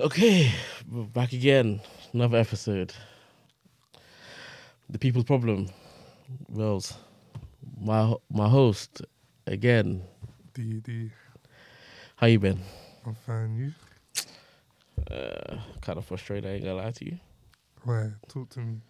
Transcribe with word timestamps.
Okay, 0.00 0.50
we're 0.90 1.04
back 1.04 1.32
again. 1.32 1.80
Another 2.12 2.38
episode. 2.38 2.92
The 4.90 4.98
People's 4.98 5.24
Problem. 5.24 5.68
Wells, 6.48 6.94
my 7.80 8.12
my 8.28 8.48
host 8.48 9.02
again. 9.46 10.02
D 10.52 10.80
D. 10.80 11.12
How 12.16 12.26
you 12.26 12.40
been? 12.40 12.60
I'm 13.06 13.14
fine. 13.14 13.56
You? 13.56 15.14
Uh, 15.14 15.58
kind 15.80 15.96
of 15.96 16.04
frustrated. 16.04 16.50
I 16.50 16.54
ain't 16.54 16.64
gonna 16.64 16.74
lie 16.74 16.90
to 16.90 17.04
you. 17.04 17.18
Why? 17.84 18.10
Talk 18.26 18.48
to 18.50 18.60
me. 18.60 18.80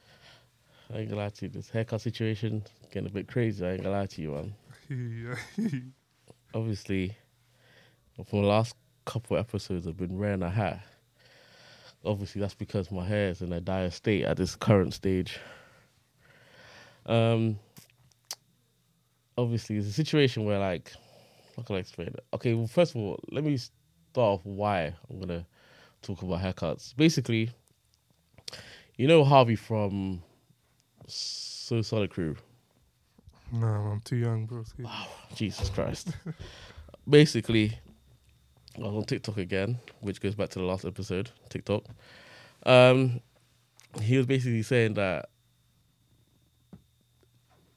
I 0.91 1.01
ain't 1.01 1.11
gonna 1.11 1.21
lie 1.21 1.29
to 1.29 1.45
you. 1.45 1.51
This 1.51 1.69
haircut 1.69 2.01
situation 2.01 2.65
getting 2.91 3.11
a 3.11 3.13
bit 3.13 3.29
crazy. 3.29 3.63
I 3.67 3.73
ain't 3.73 3.83
gonna 3.83 3.95
lie 3.95 4.07
to 4.07 4.23
you, 4.23 4.31
man. 4.31 4.55
Yeah. 5.59 5.81
Obviously, 6.55 7.15
for 8.25 8.41
the 8.41 8.49
last 8.49 8.75
couple 9.05 9.37
episodes, 9.37 9.87
I've 9.87 9.99
been 9.99 10.17
wearing 10.17 10.43
a 10.43 10.49
hat. 10.49 10.81
Obviously, 12.05 12.41
that's 12.41 12.55
because 12.55 12.91
my 12.91 13.05
hair 13.05 13.29
is 13.29 13.41
in 13.43 13.53
a 13.53 13.61
dire 13.61 13.91
state 13.91 14.25
at 14.25 14.37
this 14.37 14.57
current 14.57 14.93
stage. 14.95 15.39
Um, 17.07 17.59
obviously, 19.39 19.77
it's 19.77 19.89
a 19.89 19.93
situation 19.93 20.45
where, 20.45 20.59
like, 20.59 20.93
how 21.57 21.63
can 21.63 21.77
I 21.77 21.79
explain 21.81 22.09
it? 22.09 22.25
Okay, 22.35 22.55
well, 22.55 22.67
first 22.67 22.95
of 22.95 23.01
all, 23.01 23.19
let 23.31 23.45
me 23.45 23.57
start 23.57 23.71
off 24.17 24.41
why 24.45 24.95
I'm 25.11 25.21
gonna 25.21 25.47
talk 26.03 26.23
about 26.23 26.41
haircuts. 26.41 26.97
Basically, 26.97 27.51
you 28.97 29.07
know 29.09 29.25
Harvey 29.25 29.57
from 29.57 30.23
So 31.07 31.83
Solid 31.83 32.11
Crew. 32.11 32.37
no, 33.53 33.67
I'm 33.67 34.01
too 34.01 34.17
young, 34.17 34.47
bro. 34.47 34.65
Jesus 35.35 35.69
Christ. 35.71 36.09
Basically, 37.09 37.79
on 38.83 39.05
TikTok 39.05 39.37
again, 39.39 39.79
which 40.01 40.21
goes 40.21 40.35
back 40.35 40.49
to 40.51 40.59
the 40.59 40.65
last 40.65 40.85
episode, 40.85 41.31
TikTok. 41.49 41.85
Um, 42.67 43.21
he 44.03 44.17
was 44.17 44.27
basically 44.27 44.63
saying 44.63 44.95
that 44.95 45.29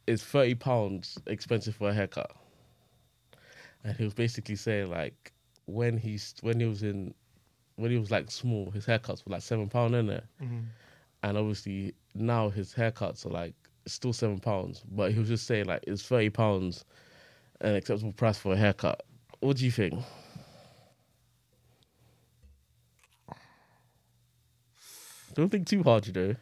it's 0.07 0.23
thirty 0.23 0.55
pounds 0.55 1.17
expensive 1.27 1.75
for 1.75 1.89
a 1.89 1.93
haircut, 1.93 2.31
and 3.83 3.95
he 3.97 4.03
was 4.03 4.13
basically 4.13 4.55
saying 4.55 4.89
like 4.89 5.31
when 5.65 5.97
he's 5.97 6.33
when 6.41 6.59
he 6.59 6.65
was 6.65 6.83
in 6.83 7.13
when 7.75 7.91
he 7.91 7.97
was 7.97 8.09
like 8.09 8.31
small, 8.31 8.71
his 8.71 8.85
haircuts 8.85 9.25
were 9.25 9.33
like 9.33 9.41
seven 9.41 9.67
pound 9.67 9.95
in 9.95 10.07
there, 10.07 10.23
Mm-hmm. 10.41 10.59
and 11.23 11.37
obviously 11.37 11.93
now 12.15 12.49
his 12.49 12.73
haircuts 12.73 13.25
are 13.25 13.29
like 13.29 13.53
still 13.85 14.13
seven 14.13 14.39
pounds, 14.39 14.83
but 14.91 15.11
he 15.11 15.19
was 15.19 15.27
just 15.27 15.45
saying 15.45 15.65
like 15.65 15.83
it's 15.85 16.01
thirty 16.03 16.29
pounds 16.29 16.85
an 17.61 17.75
acceptable 17.75 18.13
price 18.13 18.37
for 18.37 18.53
a 18.53 18.57
haircut. 18.57 19.03
What 19.41 19.57
do 19.57 19.65
you 19.65 19.71
think? 19.71 19.93
Don't 25.37 25.49
think 25.49 25.67
too 25.67 25.83
hard, 25.83 26.07
you 26.07 26.13
know. 26.13 26.35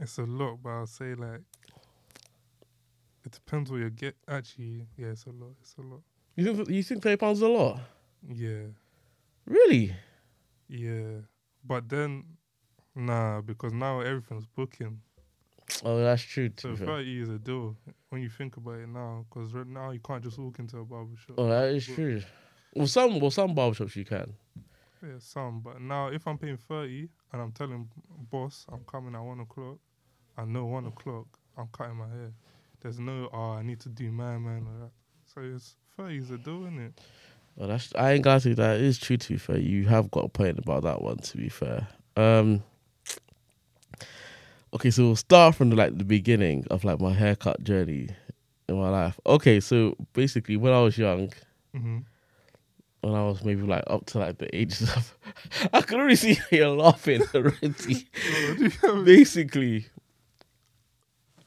It's 0.00 0.16
a 0.16 0.22
lot, 0.22 0.58
but 0.62 0.70
I'll 0.70 0.86
say 0.86 1.14
like 1.14 1.42
it 3.22 3.32
depends 3.32 3.70
what 3.70 3.80
you 3.80 3.90
get. 3.90 4.16
Actually, 4.26 4.86
yeah, 4.96 5.08
it's 5.08 5.26
a 5.26 5.28
lot. 5.30 5.50
It's 5.60 5.74
a 5.78 5.82
lot. 5.82 6.00
You 6.36 6.54
think 6.54 6.70
you 6.70 6.82
think 6.82 7.02
thirty 7.02 7.16
pounds 7.18 7.38
is 7.38 7.42
a 7.42 7.48
lot? 7.48 7.80
Yeah, 8.26 8.62
Really? 9.46 9.94
yeah. 10.68 11.18
But 11.66 11.86
then, 11.90 12.24
nah, 12.94 13.42
because 13.42 13.74
now 13.74 14.00
everything's 14.00 14.46
booking. 14.46 15.00
Oh, 15.84 16.02
that's 16.02 16.22
true. 16.22 16.50
So 16.56 16.74
fair. 16.74 16.86
thirty 16.86 17.20
is 17.20 17.28
a 17.28 17.38
deal 17.38 17.76
when 18.08 18.22
you 18.22 18.30
think 18.30 18.56
about 18.56 18.78
it 18.78 18.88
now. 18.88 19.26
Because 19.28 19.52
right 19.52 19.66
now 19.66 19.90
you 19.90 20.00
can't 20.00 20.24
just 20.24 20.38
walk 20.38 20.58
into 20.60 20.78
a 20.78 20.84
barber 20.84 21.14
shop. 21.18 21.34
Oh, 21.36 21.46
that 21.48 21.68
is 21.74 21.86
But- 21.86 21.94
true. 21.94 22.22
Well, 22.74 22.86
some 22.86 23.20
well 23.20 23.30
some 23.30 23.54
barbershops 23.54 23.94
you 23.96 24.06
can. 24.06 24.32
Yeah, 25.06 25.18
some. 25.18 25.60
But 25.60 25.80
now 25.80 26.08
if 26.08 26.26
I'm 26.26 26.38
paying 26.38 26.56
thirty 26.56 27.08
and 27.32 27.42
I'm 27.42 27.52
telling 27.52 27.88
boss 28.30 28.64
I'm 28.72 28.84
coming 28.86 29.14
at 29.14 29.20
one 29.20 29.40
o'clock, 29.40 29.78
I 30.36 30.44
know 30.44 30.64
one 30.64 30.86
o'clock 30.86 31.26
I'm 31.58 31.68
cutting 31.72 31.96
my 31.96 32.08
hair. 32.08 32.32
There's 32.80 32.98
no 32.98 33.28
oh 33.32 33.52
I 33.52 33.62
need 33.62 33.80
to 33.80 33.88
do 33.88 34.10
my 34.10 34.38
man 34.38 34.66
or 34.66 34.84
that. 34.84 34.90
So 35.26 35.42
it's 35.42 35.76
thirty 35.96 36.18
is 36.18 36.30
a 36.30 36.38
deal, 36.38 36.62
isn't 36.62 36.80
it? 36.80 37.00
Well, 37.56 37.68
that's 37.68 37.92
I 37.96 38.12
ain't 38.12 38.24
got 38.24 38.42
to 38.42 38.54
that. 38.54 38.76
It 38.76 38.82
is 38.82 38.98
true. 38.98 39.16
To 39.16 39.28
be 39.34 39.38
fair, 39.38 39.58
you 39.58 39.86
have 39.86 40.10
got 40.10 40.24
a 40.24 40.28
point 40.28 40.58
about 40.58 40.82
that 40.84 41.02
one. 41.02 41.18
To 41.18 41.36
be 41.36 41.48
fair, 41.48 41.86
um, 42.16 42.62
okay, 44.72 44.90
so 44.90 45.04
we'll 45.04 45.16
start 45.16 45.54
from 45.54 45.70
the, 45.70 45.76
like 45.76 45.96
the 45.98 46.04
beginning 46.04 46.66
of 46.70 46.84
like 46.84 47.00
my 47.00 47.12
haircut 47.12 47.62
journey 47.62 48.08
in 48.68 48.78
my 48.78 48.88
life. 48.88 49.20
Okay, 49.26 49.60
so 49.60 49.96
basically, 50.14 50.56
when 50.56 50.72
I 50.72 50.80
was 50.80 50.96
young, 50.98 51.30
Mm-hmm. 51.76 51.98
When 53.04 53.14
I 53.14 53.22
was 53.22 53.44
maybe 53.44 53.62
like 53.62 53.84
up 53.86 54.06
to 54.06 54.18
like 54.18 54.38
the 54.38 54.54
ages 54.56 54.90
of, 54.96 55.18
I 55.72 55.82
could 55.82 55.98
already 55.98 56.16
see 56.16 56.38
you 56.50 56.68
laughing 56.68 57.22
already. 57.34 58.06
basically, 59.04 59.86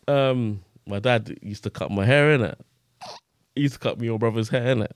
um, 0.07 0.63
my 0.85 0.99
dad 0.99 1.37
used 1.41 1.63
to 1.63 1.71
cut 1.71 1.89
my 1.89 2.05
hair 2.05 2.31
in 2.31 2.43
it. 2.43 2.59
He 3.55 3.63
used 3.63 3.73
to 3.73 3.79
cut 3.79 3.99
me 3.99 4.07
or 4.07 4.19
brother's 4.19 4.49
hair 4.49 4.67
in 4.67 4.83
it. 4.83 4.95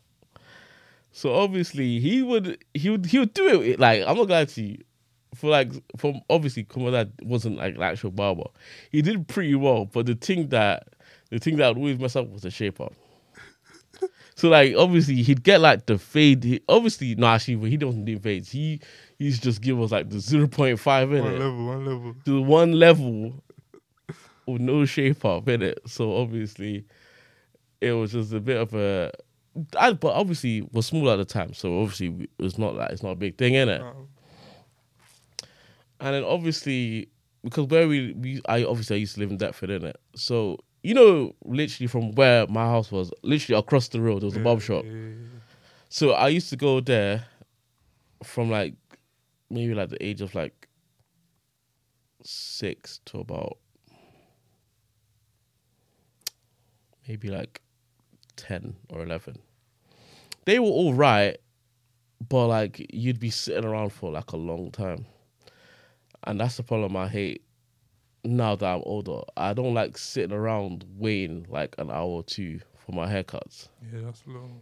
So 1.12 1.34
obviously 1.34 2.00
he 2.00 2.22
would 2.22 2.64
he 2.74 2.90
would 2.90 3.08
he 3.08 3.20
would 3.20 3.34
do 3.34 3.62
it 3.62 3.80
like 3.80 4.02
I'm 4.02 4.16
not 4.16 4.28
gonna 4.28 4.42
lie 4.42 4.48
you. 4.56 4.78
For 5.34 5.50
like 5.50 5.72
from 5.98 6.22
obviously 6.30 6.68
my 6.76 6.92
dad 6.92 7.12
wasn't 7.24 7.58
like 7.58 7.76
an 7.76 7.82
actual 7.82 8.12
barber. 8.12 8.50
He 8.92 9.02
did 9.02 9.28
pretty 9.28 9.56
well, 9.56 9.86
but 9.86 10.06
the 10.06 10.16
thing 10.16 10.50
that 10.50 10.90
the 11.32 11.40
thing 11.40 11.58
that 11.58 11.70
would 11.70 11.78
always 11.78 12.00
mess 12.00 12.16
up 12.16 12.30
was 12.30 12.44
the 12.44 12.52
shape 12.52 12.80
up. 12.80 12.94
So 14.36 14.50
like 14.50 14.76
obviously 14.76 15.22
he'd 15.22 15.44
get 15.44 15.62
like 15.62 15.86
the 15.86 15.98
fade. 15.98 16.44
He, 16.44 16.62
obviously 16.68 17.16
no 17.16 17.28
actually 17.28 17.70
he 17.70 17.78
doesn't 17.78 18.06
do 18.06 18.18
fades. 18.20 18.50
He 18.52 18.80
he 19.18 19.26
used 19.26 19.44
to 19.44 19.50
just 19.50 19.62
give 19.62 19.80
us 19.82 19.92
like 19.92 20.10
the 20.10 20.20
zero 20.20 20.48
point 20.48 20.80
five 20.80 21.12
in 21.12 21.24
One 21.24 21.34
it 21.34 21.40
level, 21.40 21.66
one 21.66 21.86
level. 21.86 22.16
to 22.26 22.42
one 22.42 22.72
level 22.74 23.44
with 24.48 24.62
no 24.62 24.86
shape 24.86 25.24
up 25.26 25.48
in 25.48 25.62
it. 25.62 25.80
So 25.86 26.16
obviously, 26.16 26.86
it 27.82 27.92
was 27.94 28.14
just 28.14 28.34
a 28.34 28.40
bit 28.40 28.58
of 28.58 28.74
a. 28.74 29.12
I, 29.78 29.94
but 29.94 30.14
obviously, 30.14 30.62
we're 30.72 30.82
small 30.82 31.10
at 31.12 31.18
the 31.18 31.26
time, 31.26 31.54
so 31.54 31.82
obviously 31.82 32.08
it 32.40 32.44
was 32.44 32.58
not 32.58 32.76
like 32.76 32.92
it's 32.92 33.04
not 33.04 33.12
a 33.12 33.16
big 33.16 33.38
thing 33.38 33.54
in 33.56 33.70
it. 33.70 33.82
And 36.00 36.16
then 36.16 36.24
obviously, 36.24 37.10
because 37.44 37.68
where 37.68 37.88
we, 37.88 38.14
we 38.14 38.42
I 38.48 38.64
obviously 38.64 38.96
I 38.96 39.00
used 39.00 39.16
to 39.16 39.20
live 39.20 39.30
in 39.30 39.38
Deptford, 39.38 39.70
in 39.70 39.86
it. 39.86 39.98
So 40.16 40.58
you 40.84 40.94
know, 40.94 41.36
literally 41.46 41.88
from 41.88 42.12
where 42.14 42.48
my 42.48 42.64
house 42.66 42.92
was, 42.92 43.12
literally 43.24 43.60
across 43.60 43.88
the 43.90 44.02
road, 44.02 44.22
there 44.22 44.28
was 44.28 44.36
a 44.36 44.40
barber 44.40 44.62
shop. 44.62 44.84
So 45.90 46.12
I 46.12 46.30
used 46.30 46.50
to 46.50 46.56
go 46.56 46.80
there 46.80 47.26
from 48.24 48.50
like 48.50 48.74
maybe 49.50 49.74
like 49.74 49.90
the 49.90 50.04
age 50.04 50.22
of 50.22 50.34
like 50.34 50.68
six 52.24 53.00
to 53.06 53.20
about 53.20 53.58
maybe 57.08 57.30
like 57.30 57.62
ten 58.36 58.76
or 58.90 59.04
eleven. 59.04 59.38
They 60.46 60.60
were 60.60 60.68
all 60.68 60.94
right, 60.94 61.38
but 62.28 62.48
like 62.48 62.88
you'd 62.94 63.20
be 63.20 63.30
sitting 63.30 63.66
around 63.66 63.92
for 63.92 64.12
like 64.12 64.32
a 64.32 64.38
long 64.38 64.72
time. 64.72 65.06
And 66.24 66.40
that's 66.40 66.58
the 66.58 66.64
problem 66.64 66.96
I 66.96 67.08
hate 67.08 67.44
now 68.24 68.56
that 68.56 68.66
I'm 68.66 68.84
older. 68.86 69.22
I 69.38 69.54
don't 69.54 69.74
like 69.74 69.98
sitting 69.98 70.36
around 70.36 70.86
waiting 70.98 71.46
like 71.50 71.76
an 71.78 71.90
hour 71.90 72.08
or 72.08 72.24
two 72.24 72.60
for 72.86 72.92
my 72.92 73.08
haircuts. 73.08 73.68
Yeah, 73.92 74.02
that's 74.04 74.24
long. 74.26 74.62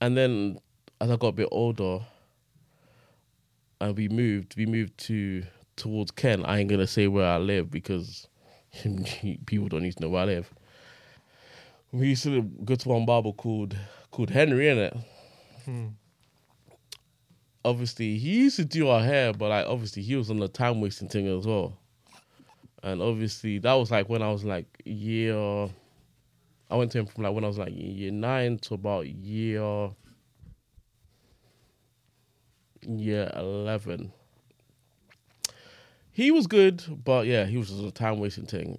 And 0.00 0.16
then 0.16 0.58
as 1.00 1.10
I 1.10 1.16
got 1.16 1.28
a 1.28 1.32
bit 1.32 1.48
older 1.50 2.00
and 3.80 3.96
we 3.96 4.08
moved, 4.08 4.56
we 4.56 4.66
moved 4.66 4.96
to 4.98 5.44
towards 5.76 6.10
Kent. 6.10 6.44
I 6.46 6.58
ain't 6.58 6.70
gonna 6.70 6.86
say 6.86 7.08
where 7.08 7.26
I 7.26 7.38
live 7.38 7.70
because 7.70 8.26
people 9.46 9.68
don't 9.68 9.82
need 9.82 9.96
to 9.96 10.02
know 10.02 10.10
where 10.10 10.22
I 10.22 10.26
live. 10.26 10.52
We 11.90 12.08
used 12.08 12.22
to 12.24 12.42
go 12.42 12.74
to 12.74 12.88
one 12.88 13.04
barber 13.04 13.32
called 13.32 13.76
called 14.10 14.30
Henry, 14.30 14.66
innit? 14.66 14.98
Hmm. 15.64 15.88
Obviously, 17.64 18.18
he 18.18 18.38
used 18.40 18.56
to 18.56 18.64
do 18.64 18.88
our 18.88 19.02
hair, 19.02 19.32
but 19.32 19.50
like 19.50 19.66
obviously 19.66 20.02
he 20.02 20.16
was 20.16 20.30
on 20.30 20.38
the 20.38 20.48
time 20.48 20.80
wasting 20.80 21.08
thing 21.08 21.28
as 21.28 21.46
well. 21.46 21.78
And 22.82 23.00
obviously 23.00 23.58
that 23.58 23.74
was 23.74 23.90
like 23.90 24.08
when 24.08 24.22
I 24.22 24.32
was 24.32 24.44
like 24.44 24.66
year 24.84 25.68
I 26.70 26.76
went 26.76 26.90
to 26.92 26.98
him 26.98 27.06
from 27.06 27.24
like 27.24 27.34
when 27.34 27.44
I 27.44 27.48
was 27.48 27.58
like 27.58 27.72
year 27.74 28.10
nine 28.10 28.58
to 28.60 28.74
about 28.74 29.06
year 29.06 29.90
year 32.80 33.30
eleven. 33.36 34.12
He 36.10 36.30
was 36.30 36.46
good, 36.46 36.82
but 37.04 37.26
yeah, 37.26 37.44
he 37.44 37.56
was 37.56 37.70
just 37.70 37.82
a 37.82 37.90
time 37.90 38.18
wasting 38.18 38.46
thing. 38.46 38.78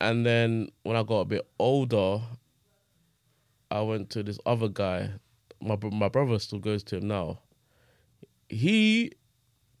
And 0.00 0.24
then 0.24 0.68
when 0.82 0.96
I 0.96 1.02
got 1.02 1.20
a 1.20 1.24
bit 1.24 1.48
older, 1.58 2.20
I 3.70 3.80
went 3.82 4.10
to 4.10 4.22
this 4.22 4.38
other 4.46 4.68
guy. 4.68 5.10
My 5.60 5.76
my 5.92 6.08
brother 6.08 6.38
still 6.38 6.60
goes 6.60 6.82
to 6.84 6.96
him 6.96 7.08
now. 7.08 7.40
He 8.48 9.12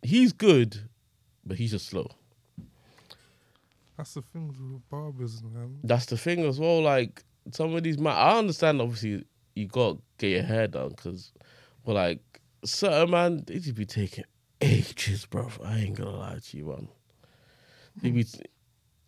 he's 0.02 0.32
good, 0.32 0.88
but 1.44 1.58
he's 1.58 1.70
just 1.70 1.86
slow. 1.86 2.10
That's 3.98 4.14
the 4.14 4.22
thing 4.22 4.46
with 4.46 4.88
barbers, 4.88 5.42
man. 5.42 5.80
That's 5.82 6.06
the 6.06 6.16
thing 6.16 6.44
as 6.44 6.60
well. 6.60 6.80
Like 6.80 7.24
some 7.50 7.74
of 7.74 7.82
these, 7.82 7.98
man, 7.98 8.14
I 8.16 8.38
understand. 8.38 8.80
Obviously, 8.80 9.24
you 9.56 9.66
got 9.66 9.96
to 9.96 10.02
get 10.18 10.28
your 10.28 10.42
hair 10.44 10.68
done 10.68 10.90
because, 10.90 11.32
but 11.84 11.94
like 11.94 12.40
certain 12.64 13.10
man, 13.10 13.42
they 13.44 13.58
just 13.58 13.74
be 13.74 13.84
taking 13.84 14.24
ages, 14.60 15.26
bro. 15.26 15.48
I 15.64 15.78
ain't 15.80 15.96
gonna 15.96 16.16
lie 16.16 16.38
to 16.40 16.56
you, 16.56 16.66
man. 16.66 16.88
They 18.00 18.10
be 18.12 18.24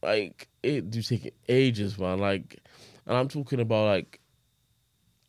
like 0.02 0.48
it 0.64 0.90
do 0.90 1.02
taking 1.02 1.32
ages, 1.48 1.96
man. 1.96 2.19
Like, 2.19 2.58
and 3.06 3.16
I'm 3.16 3.28
talking 3.28 3.60
about 3.60 3.86
like, 3.86 4.19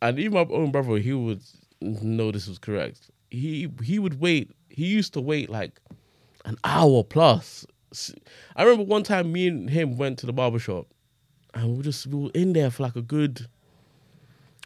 and 0.01 0.17
even 0.17 0.33
my 0.33 0.55
own 0.55 0.71
brother, 0.71 0.97
he 0.97 1.13
would 1.13 1.43
know 1.81 2.31
this 2.31 2.47
was 2.47 2.57
correct. 2.57 3.11
He 3.29 3.69
he 3.83 3.99
would 3.99 4.19
wait. 4.19 4.49
He 4.69 4.87
used 4.87 5.13
to 5.13 5.21
wait 5.21 5.51
like 5.51 5.79
an 6.45 6.57
hour 6.63 7.03
plus. 7.03 7.63
I 8.55 8.63
remember 8.63 8.85
one 8.85 9.03
time 9.03 9.31
me 9.31 9.47
and 9.47 9.69
him 9.69 9.97
went 9.97 10.19
to 10.19 10.25
the 10.25 10.33
barber 10.33 10.59
shop, 10.59 10.87
and 11.53 11.69
we 11.71 11.77
were 11.77 11.83
just 11.83 12.07
we 12.07 12.23
were 12.23 12.31
in 12.33 12.53
there 12.53 12.71
for 12.71 12.83
like 12.83 12.95
a 12.95 13.01
good 13.01 13.47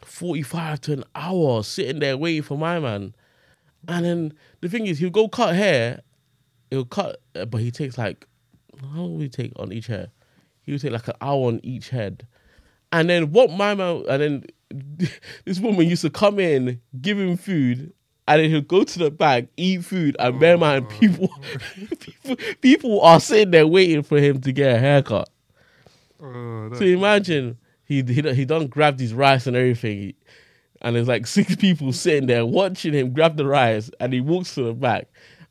forty 0.04 0.42
five 0.42 0.80
to 0.82 0.92
an 0.92 1.04
hour, 1.14 1.62
sitting 1.62 2.00
there 2.00 2.16
waiting 2.16 2.42
for 2.42 2.56
my 2.56 2.78
man. 2.78 3.14
And 3.88 4.04
then 4.04 4.32
the 4.60 4.68
thing 4.68 4.86
is, 4.86 4.98
he'll 4.98 5.10
go 5.10 5.28
cut 5.28 5.54
hair. 5.54 6.02
He'll 6.70 6.84
cut, 6.84 7.20
but 7.32 7.60
he 7.60 7.70
takes 7.70 7.96
like 7.96 8.26
how 8.80 9.00
long 9.00 9.14
will 9.14 9.20
he 9.20 9.28
take 9.28 9.52
on 9.56 9.72
each 9.72 9.86
hair? 9.86 10.08
He 10.62 10.72
would 10.72 10.80
take 10.80 10.92
like 10.92 11.08
an 11.08 11.14
hour 11.20 11.48
on 11.48 11.60
each 11.62 11.90
head. 11.90 12.26
And 12.92 13.08
then 13.10 13.32
what 13.32 13.50
my 13.50 13.74
man 13.74 14.04
and 14.08 14.22
then 14.22 14.44
this 15.44 15.60
woman 15.60 15.88
used 15.88 16.02
to 16.02 16.10
come 16.10 16.38
in, 16.38 16.80
give 17.00 17.18
him 17.18 17.36
food, 17.36 17.92
and 18.28 18.42
then 18.42 18.50
he'll 18.50 18.60
go 18.60 18.84
to 18.84 18.98
the 18.98 19.10
back, 19.10 19.46
eat 19.56 19.84
food, 19.84 20.16
and 20.18 20.40
bear 20.40 20.54
in 20.54 20.60
mind 20.60 20.86
oh. 20.88 20.98
people, 20.98 21.30
people 22.00 22.36
people 22.60 23.00
are 23.02 23.20
sitting 23.20 23.50
there 23.50 23.66
waiting 23.66 24.02
for 24.02 24.18
him 24.18 24.40
to 24.40 24.52
get 24.52 24.76
a 24.76 24.78
haircut. 24.78 25.28
Oh, 26.22 26.70
So 26.74 26.84
imagine 26.84 27.58
he 27.84 28.02
he 28.02 28.22
he 28.34 28.44
done 28.44 28.66
grabbed 28.66 29.00
his 29.00 29.14
rice 29.14 29.46
and 29.46 29.56
everything, 29.56 30.14
and 30.82 30.96
there's 30.96 31.08
like 31.08 31.26
six 31.26 31.56
people 31.56 31.92
sitting 31.92 32.26
there 32.26 32.44
watching 32.44 32.92
him 32.94 33.12
grab 33.12 33.36
the 33.36 33.46
rice, 33.46 33.90
and 34.00 34.12
he 34.12 34.20
walks 34.20 34.54
to 34.54 34.64
the 34.64 34.74
back, 34.74 35.08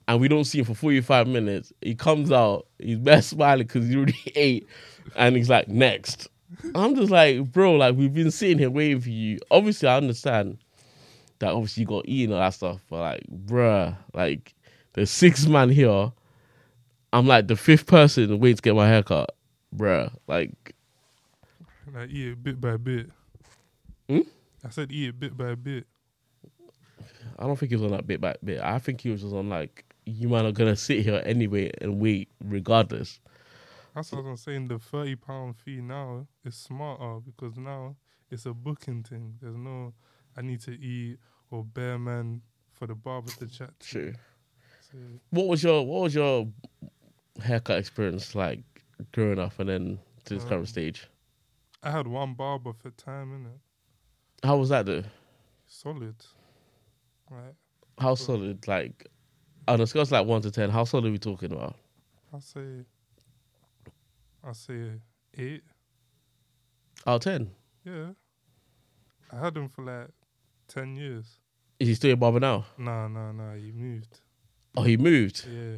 and 0.08 0.20
we 0.20 0.28
don't 0.28 0.46
see 0.46 0.60
him 0.60 0.66
for 0.66 0.76
forty 0.76 1.02
five 1.02 1.28
minutes. 1.28 1.72
He 1.82 1.96
comes 1.96 2.32
out, 2.32 2.68
he's 2.80 3.00
best 3.00 3.30
smiling 3.32 3.68
because 3.68 3.88
he 3.88 3.96
already 3.96 4.32
ate, 4.36 4.68
and 5.16 5.36
he's 5.36 5.50
like 5.50 5.70
next. 5.70 6.28
I'm 6.74 6.96
just 6.96 7.12
like, 7.12 7.52
bro, 7.52 7.74
like 7.74 7.96
we've 7.96 8.14
been 8.14 8.32
sitting 8.32 8.60
here 8.60 8.70
waiting 8.70 9.02
for 9.02 9.10
you. 9.10 9.40
Obviously, 9.50 9.88
I 9.88 9.98
understand 9.98 10.58
that 11.40 11.54
obviously 11.54 11.82
you 11.82 11.88
got 11.88 12.06
eating 12.08 12.34
all 12.34 12.40
that 12.40 12.54
stuff, 12.54 12.82
but 12.90 13.00
like, 13.00 13.24
bruh, 13.30 13.96
like 14.14 14.54
there's 14.94 15.12
six 15.12 15.46
man 15.46 15.70
here. 15.70 16.12
I'm 17.14 17.28
like 17.28 17.48
the 17.48 17.56
fifth 17.56 17.86
person 17.86 18.40
waiting 18.40 18.58
to 18.58 18.62
get 18.62 18.76
my 18.76 18.88
haircut, 18.88 19.36
bruh. 19.76 20.14
Like 20.28 20.76
like 21.94 22.10
eat 22.10 22.30
it 22.30 22.44
bit 22.44 22.60
by 22.60 22.78
bit. 22.78 23.10
Hmm? 24.10 24.22
I 24.64 24.70
said 24.70 24.92
eat 24.92 25.10
it 25.10 25.20
bit 25.20 25.38
by 25.38 25.56
bit. 25.56 25.88
I 27.38 27.46
don't 27.46 27.58
think 27.58 27.72
he 27.72 27.76
was 27.76 27.84
on 27.84 27.92
that 27.92 28.08
bit 28.08 28.22
by 28.22 28.36
bit. 28.44 28.62
I 28.62 28.80
think 28.80 29.02
he 29.02 29.10
was 29.10 29.22
just 29.22 29.34
on 29.34 29.50
like 29.50 29.86
you 30.06 30.30
man 30.30 30.46
are 30.46 30.52
gonna 30.52 30.76
sit 30.76 31.04
here 31.04 31.22
anyway 31.26 31.72
and 31.82 32.00
wait 32.00 32.30
regardless. 32.44 33.20
That's 33.94 34.12
what 34.12 34.26
I'm 34.26 34.38
saying. 34.38 34.68
The 34.68 34.80
thirty 34.80 35.16
pound 35.16 35.56
fee 35.58 35.82
now 35.82 36.28
is 36.44 36.56
smarter 36.56 37.22
because 37.26 37.58
now 37.58 37.96
it's 38.30 38.46
a 38.46 38.54
booking 38.54 39.04
thing. 39.04 39.36
There's 39.42 39.56
no 39.56 39.94
I 40.38 40.42
need 40.42 40.62
to 40.62 40.72
eat 40.72 41.18
or 41.52 41.64
bear 41.64 41.98
man 41.98 42.42
for 42.72 42.88
the 42.88 42.96
barber 42.96 43.32
to 43.32 43.48
chat 43.48 43.80
to. 43.80 43.88
True. 43.88 44.14
So, 44.92 44.98
What 45.30 45.48
was 45.48 45.64
your 45.64 45.86
what 45.86 46.02
was 46.04 46.16
your 46.16 46.48
haircut 47.42 47.80
experience 47.80 48.36
like 48.36 48.64
growing 49.12 49.40
up 49.40 49.60
and 49.60 49.70
then 49.70 50.00
to 50.26 50.34
this 50.36 50.44
Um, 50.44 50.50
current 50.50 50.68
stage? 50.68 51.08
I 51.84 51.92
had 51.92 52.08
one 52.08 52.34
barber 52.34 52.74
for 52.74 52.90
time 52.92 53.34
in 53.36 53.46
it. 53.46 53.60
How 54.44 54.58
was 54.58 54.70
that 54.70 54.86
though? 54.86 55.04
Solid. 55.68 56.16
Right. 57.30 57.56
How 57.98 58.16
solid? 58.16 58.68
Like 58.68 59.08
on 59.68 59.82
a 59.82 59.88
scale 59.88 60.04
of 60.04 60.12
like 60.12 60.28
one 60.28 60.42
to 60.42 60.52
ten, 60.52 60.70
how 60.70 60.84
solid 60.84 61.06
are 61.08 61.12
we 61.12 61.18
talking 61.18 61.52
about? 61.52 61.76
I 62.34 62.40
say 62.40 62.86
I 64.44 64.52
say 64.52 64.92
eight. 65.38 65.64
Out 67.08 67.16
of 67.16 67.22
ten. 67.22 67.52
Yeah. 67.84 68.10
I 69.32 69.40
had 69.40 69.58
him 69.58 69.70
for 69.70 69.84
like 69.84 70.10
ten 70.68 70.96
years. 70.96 71.40
Is 71.80 71.88
he 71.90 71.94
still 71.96 72.14
a 72.14 72.16
barber 72.16 72.40
now? 72.40 72.66
Nah, 72.78 73.08
nah, 73.08 73.32
nah. 73.32 73.54
He 73.56 73.72
moved. 73.72 74.20
Oh, 74.78 74.84
he 74.84 74.98
moved. 74.98 75.46
Yeah. 75.50 75.78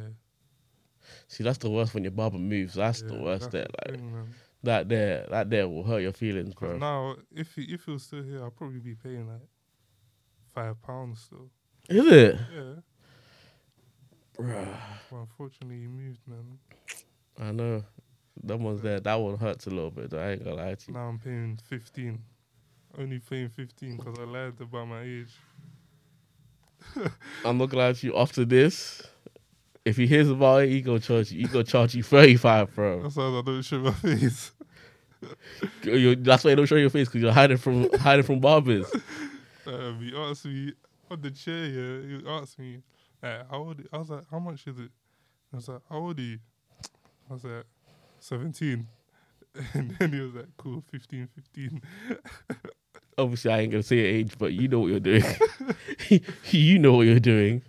See, 1.26 1.42
that's 1.44 1.58
the 1.58 1.70
worst 1.70 1.94
when 1.94 2.04
your 2.04 2.10
barber 2.12 2.38
moves. 2.38 2.74
That's 2.74 3.02
the 3.02 3.14
worst. 3.18 3.50
that's 3.50 3.52
There, 3.52 3.66
the 3.86 3.90
like 3.92 4.00
thing, 4.00 4.34
that 4.62 4.88
there, 4.88 5.26
that 5.30 5.50
there 5.50 5.68
will 5.68 5.84
hurt 5.84 5.98
your 6.02 6.12
feelings, 6.12 6.54
bro. 6.54 6.76
now, 6.76 7.16
if 7.34 7.54
he 7.54 7.62
if 7.62 7.84
he 7.84 7.92
was 7.92 8.02
still 8.04 8.22
here, 8.22 8.44
I'd 8.44 8.56
probably 8.56 8.80
be 8.80 8.94
paying 8.94 9.26
like 9.26 9.40
five 10.54 10.80
pounds 10.82 11.20
still. 11.20 11.50
Is 11.88 12.06
it? 12.06 12.36
Yeah. 12.54 12.62
Bruh. 14.38 14.76
But 15.10 15.16
unfortunately, 15.16 15.80
he 15.80 15.86
moved, 15.86 16.20
man. 16.26 16.58
I 17.40 17.52
know. 17.52 17.84
That 18.44 18.58
one's 18.60 18.82
there. 18.82 19.00
That 19.00 19.14
one 19.14 19.36
hurts 19.36 19.66
a 19.66 19.70
little 19.70 19.90
bit. 19.90 20.10
Though. 20.10 20.18
I 20.20 20.30
ain't 20.32 20.44
gonna 20.44 20.56
lie 20.56 20.74
to 20.74 20.84
you. 20.88 20.94
Now 20.94 21.08
I'm 21.08 21.18
paying 21.18 21.58
fifteen. 21.68 22.22
Only 22.96 23.18
paying 23.18 23.48
fifteen 23.48 23.96
because 23.96 24.18
I 24.18 24.22
lied 24.24 24.54
about 24.60 24.86
my 24.88 25.02
age. 25.02 25.32
I'm 27.44 27.58
not 27.58 27.68
gonna 27.70 27.84
lie 27.84 27.92
to 27.92 28.06
you. 28.06 28.16
After 28.16 28.44
this, 28.44 29.02
if 29.84 29.96
he 29.96 30.06
hears 30.06 30.28
about 30.30 30.62
it, 30.62 30.70
he 30.70 30.80
gonna 30.80 31.00
charge 31.00 31.30
you. 31.32 31.40
He 31.40 31.46
gonna 31.46 31.64
charge 31.64 31.94
you 31.94 32.02
thirty 32.02 32.36
five, 32.36 32.74
bro. 32.74 33.02
That's 33.02 33.16
why 33.16 33.24
I 33.24 33.42
don't 33.44 33.62
show 33.62 33.78
my 33.80 33.92
face. 33.92 34.52
You- 35.82 36.14
that's 36.14 36.44
why 36.44 36.50
you 36.50 36.56
don't 36.56 36.66
show 36.66 36.76
your 36.76 36.90
face 36.90 37.08
because 37.08 37.20
you're 37.22 37.32
hiding 37.32 37.56
from 37.56 37.92
hiding 37.98 38.22
from 38.24 38.38
barbers. 38.38 38.86
Um, 39.66 39.98
he 40.00 40.16
asked 40.16 40.44
me 40.44 40.72
on 41.10 41.20
the 41.20 41.32
chair. 41.32 41.64
Yeah, 41.66 42.18
he 42.20 42.24
asked 42.24 42.56
me, 42.60 42.82
"How 43.20 43.44
old?" 43.50 43.82
I 43.92 43.98
was 43.98 44.10
like, 44.10 44.22
"How 44.30 44.38
much 44.38 44.64
is 44.68 44.78
it?" 44.78 44.90
I 45.52 45.56
was 45.56 45.66
like, 45.68 45.80
"How 45.90 45.96
old 45.96 46.18
are 46.20 46.22
you?" 46.22 46.38
I 47.28 47.32
was 47.32 47.42
like, 47.42 47.64
17. 48.20 48.86
And 49.74 49.90
then 49.98 50.12
he 50.12 50.20
was 50.20 50.34
like, 50.34 50.46
"Cool, 50.56 50.84
15, 50.88 51.26
15. 51.34 51.82
Obviously, 53.18 53.52
I 53.52 53.58
ain't 53.60 53.72
gonna 53.72 53.82
say 53.82 53.96
your 53.96 54.06
age, 54.06 54.32
but 54.38 54.52
you 54.52 54.68
know 54.68 54.80
what 54.80 54.88
you're 54.88 55.00
doing. 55.00 55.24
you 56.44 56.78
know 56.78 56.94
what 56.94 57.06
you're 57.06 57.20
doing. 57.20 57.62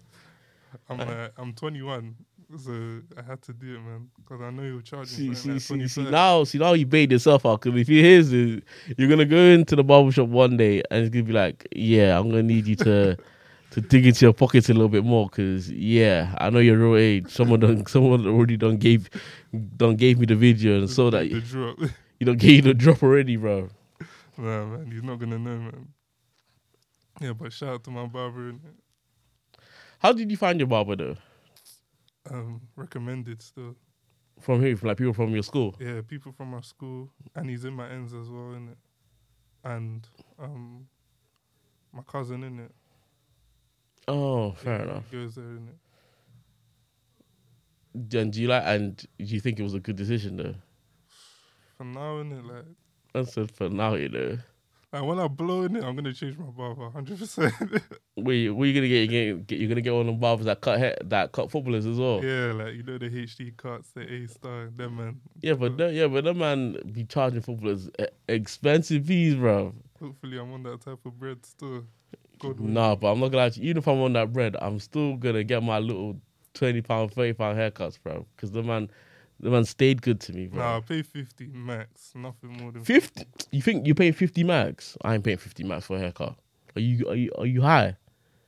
I'm 0.89 0.97
like, 0.99 1.33
I'm 1.37 1.53
21, 1.53 2.15
so 2.57 3.01
I 3.17 3.21
had 3.21 3.41
to 3.43 3.53
do 3.53 3.75
it, 3.75 3.79
man, 3.79 4.09
because 4.17 4.41
I 4.41 4.49
know 4.49 4.63
you'll 4.63 4.81
charge 4.81 5.07
See, 5.07 5.29
me 5.29 5.35
see, 5.35 5.59
see, 5.59 5.87
see. 5.87 6.09
Now, 6.09 6.43
see, 6.43 6.57
now 6.57 6.73
you 6.73 6.85
bait 6.85 7.11
yourself 7.11 7.45
out. 7.45 7.61
Because 7.61 7.79
if 7.79 7.87
he 7.87 8.01
hears 8.01 8.31
this, 8.31 8.61
you're 8.97 9.09
gonna 9.09 9.25
go 9.25 9.37
into 9.37 9.75
the 9.75 9.83
barbershop 9.83 10.27
one 10.29 10.57
day 10.57 10.81
and 10.89 11.03
it's 11.03 11.13
gonna 11.13 11.23
be 11.23 11.33
like, 11.33 11.67
"Yeah, 11.75 12.17
I'm 12.17 12.29
gonna 12.29 12.43
need 12.43 12.65
you 12.65 12.75
to 12.77 13.17
to 13.71 13.81
dig 13.81 14.07
into 14.07 14.25
your 14.25 14.33
pockets 14.33 14.69
a 14.69 14.73
little 14.73 14.89
bit 14.89 15.03
more." 15.03 15.27
Because 15.29 15.71
yeah, 15.71 16.35
I 16.39 16.49
know 16.49 16.59
your 16.59 16.77
real 16.77 16.95
age. 16.95 17.29
Someone 17.29 17.59
done, 17.59 17.85
someone 17.87 18.25
already 18.25 18.57
done 18.57 18.77
gave 18.77 19.09
done 19.77 19.95
gave 19.95 20.19
me 20.19 20.25
the 20.25 20.35
video 20.35 20.79
and 20.79 20.89
saw 20.89 21.11
that 21.11 21.29
the 21.29 21.91
you 22.19 22.25
don't 22.25 22.39
gave 22.39 22.55
you 22.55 22.61
the 22.61 22.73
drop 22.73 23.03
already, 23.03 23.35
bro. 23.35 23.69
Nah, 24.39 24.65
man, 24.65 24.91
he's 24.91 25.03
not 25.03 25.19
gonna 25.19 25.39
know, 25.39 25.57
man. 25.59 25.93
Yeah, 27.21 27.33
but 27.33 27.53
shout 27.53 27.69
out 27.69 27.83
to 27.85 27.91
my 27.91 28.07
barber. 28.07 28.53
How 29.99 30.13
did 30.13 30.31
you 30.31 30.37
find 30.37 30.59
your 30.59 30.67
barber 30.67 30.95
though? 30.95 31.17
Um, 32.29 32.69
recommended 32.75 33.41
still. 33.41 33.77
From 34.39 34.61
who? 34.61 34.75
From 34.75 34.89
like 34.89 34.97
people 34.97 35.13
from 35.13 35.33
your 35.33 35.43
school? 35.43 35.75
Yeah, 35.79 36.01
people 36.01 36.31
from 36.31 36.49
my 36.51 36.61
school, 36.61 37.11
and 37.35 37.49
he's 37.49 37.65
in 37.65 37.73
my 37.73 37.89
ends 37.89 38.13
as 38.13 38.29
well, 38.29 38.53
innit? 38.55 38.77
And 39.63 40.07
um, 40.39 40.87
my 41.91 42.03
cousin, 42.03 42.43
in 42.43 42.59
it. 42.59 42.71
Oh, 44.07 44.51
fair 44.53 44.81
Yeah, 44.83 44.83
enough. 44.83 45.05
He 45.09 45.17
goes 45.17 45.35
there, 45.35 45.45
innit? 45.45 45.79
And 48.13 48.31
do 48.33 48.41
you 48.41 48.47
like? 48.47 48.63
And 48.65 48.97
do 48.97 49.05
you 49.25 49.39
think 49.39 49.59
it 49.59 49.63
was 49.63 49.73
a 49.73 49.79
good 49.79 49.95
decision 49.95 50.37
though? 50.37 50.55
For 51.77 51.83
now, 51.85 52.21
innit? 52.21 52.45
Like, 52.45 52.65
I 53.15 53.23
said 53.23 53.51
for 53.51 53.69
now, 53.69 53.95
you 53.95 54.09
know. 54.09 54.37
like 54.93 55.03
when 55.03 55.19
I 55.19 55.27
blow 55.27 55.63
in 55.63 55.75
it, 55.75 55.83
I'm 55.83 55.95
gonna 55.95 56.13
change 56.13 56.37
my 56.37 56.45
barber, 56.45 56.89
hundred 56.89 57.19
percent. 57.19 57.53
Wait, 58.15 58.49
what 58.49 58.63
are 58.63 58.67
you 58.67 58.73
gonna 58.73 58.87
get? 58.87 59.07
Get, 59.07 59.47
get 59.47 59.59
you're 59.59 59.69
gonna 59.69 59.81
get 59.81 59.93
one 59.93 60.01
of 60.01 60.07
them 60.07 60.19
barbers 60.19 60.45
that 60.45 60.61
cut 60.61 60.79
hair, 60.79 60.97
that 61.05 61.31
cut 61.31 61.51
footballers 61.51 61.85
as 61.85 61.97
well. 61.97 62.23
Yeah, 62.23 62.53
like 62.53 62.75
you 62.75 62.83
know 62.83 62.97
the 62.97 63.09
HD 63.09 63.55
cuts, 63.57 63.89
the 63.91 64.01
A 64.01 64.27
star, 64.27 64.69
them 64.75 64.97
man. 64.97 65.21
Yeah, 65.41 65.53
but 65.53 65.77
the, 65.77 65.91
yeah, 65.91 66.07
but 66.07 66.23
that 66.23 66.35
man 66.35 66.77
be 66.91 67.03
charging 67.05 67.41
footballers 67.41 67.89
expensive 68.27 69.05
fees, 69.05 69.35
bro. 69.35 69.73
Hopefully, 69.99 70.37
I'm 70.37 70.53
on 70.53 70.63
that 70.63 70.81
type 70.81 70.99
of 71.05 71.19
bread 71.19 71.45
still. 71.45 71.85
God. 72.39 72.59
Nah, 72.59 72.95
but 72.95 73.11
I'm 73.11 73.19
not 73.19 73.31
gonna 73.31 73.51
you. 73.55 73.69
Even 73.69 73.77
if 73.77 73.87
I'm 73.87 73.99
on 73.99 74.13
that 74.13 74.31
bread, 74.31 74.55
I'm 74.61 74.79
still 74.79 75.15
gonna 75.17 75.43
get 75.43 75.61
my 75.61 75.79
little 75.79 76.19
twenty 76.53 76.81
pound, 76.81 77.13
thirty 77.13 77.33
pound 77.33 77.57
haircuts, 77.57 78.01
bro. 78.01 78.25
Because 78.35 78.51
the 78.51 78.63
man, 78.63 78.89
the 79.39 79.49
man 79.49 79.65
stayed 79.65 80.01
good 80.01 80.19
to 80.21 80.33
me, 80.33 80.47
bro. 80.47 80.59
Nah, 80.59 80.77
I 80.77 80.79
pay 80.81 81.01
fifty 81.01 81.47
max, 81.47 82.11
nothing 82.15 82.57
more 82.57 82.71
than 82.71 82.83
Fifty? 82.83 83.25
You 83.51 83.61
think 83.61 83.85
you're 83.85 83.95
paying 83.95 84.13
fifty 84.13 84.43
max? 84.43 84.97
I 85.03 85.15
ain't 85.15 85.23
paying 85.23 85.37
fifty 85.37 85.63
max 85.63 85.85
for 85.85 85.97
a 85.97 85.99
haircut. 85.99 86.35
Are 86.75 86.81
you 86.81 87.07
are 87.07 87.15
you 87.15 87.31
are 87.37 87.45
you 87.45 87.61
high? 87.61 87.95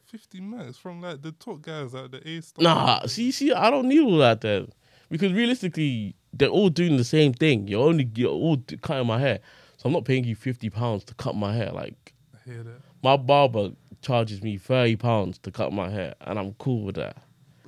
fifty 0.05 0.41
max 0.41 0.77
from 0.77 1.01
like 1.01 1.21
the 1.21 1.31
top 1.31 1.61
guys 1.61 1.95
at 1.95 2.11
the 2.11 2.27
A 2.27 2.41
star. 2.41 2.63
Nah, 2.63 3.05
see, 3.05 3.31
see, 3.31 3.53
I 3.53 3.69
don't 3.69 3.87
need 3.87 4.01
all 4.01 4.17
that 4.17 4.41
then, 4.41 4.67
because 5.09 5.31
realistically, 5.31 6.15
they're 6.33 6.49
all 6.49 6.69
doing 6.69 6.97
the 6.97 7.05
same 7.05 7.33
thing. 7.33 7.67
You're 7.67 7.87
only 7.87 8.09
you're 8.15 8.29
all 8.29 8.57
cutting 8.81 9.07
my 9.07 9.19
hair, 9.19 9.39
so 9.77 9.87
I'm 9.87 9.93
not 9.93 10.03
paying 10.05 10.25
you 10.25 10.35
fifty 10.35 10.69
pounds 10.69 11.05
to 11.05 11.13
cut 11.13 11.35
my 11.35 11.55
hair. 11.55 11.71
Like 11.71 12.13
I 12.35 12.49
hear 12.49 12.63
that. 12.63 12.81
my 13.01 13.15
barber 13.15 13.71
charges 14.01 14.41
me 14.43 14.57
thirty 14.57 14.97
pounds 14.97 15.37
to 15.39 15.51
cut 15.51 15.71
my 15.71 15.89
hair, 15.89 16.15
and 16.21 16.37
I'm 16.37 16.53
cool 16.55 16.83
with 16.83 16.95
that. 16.95 17.17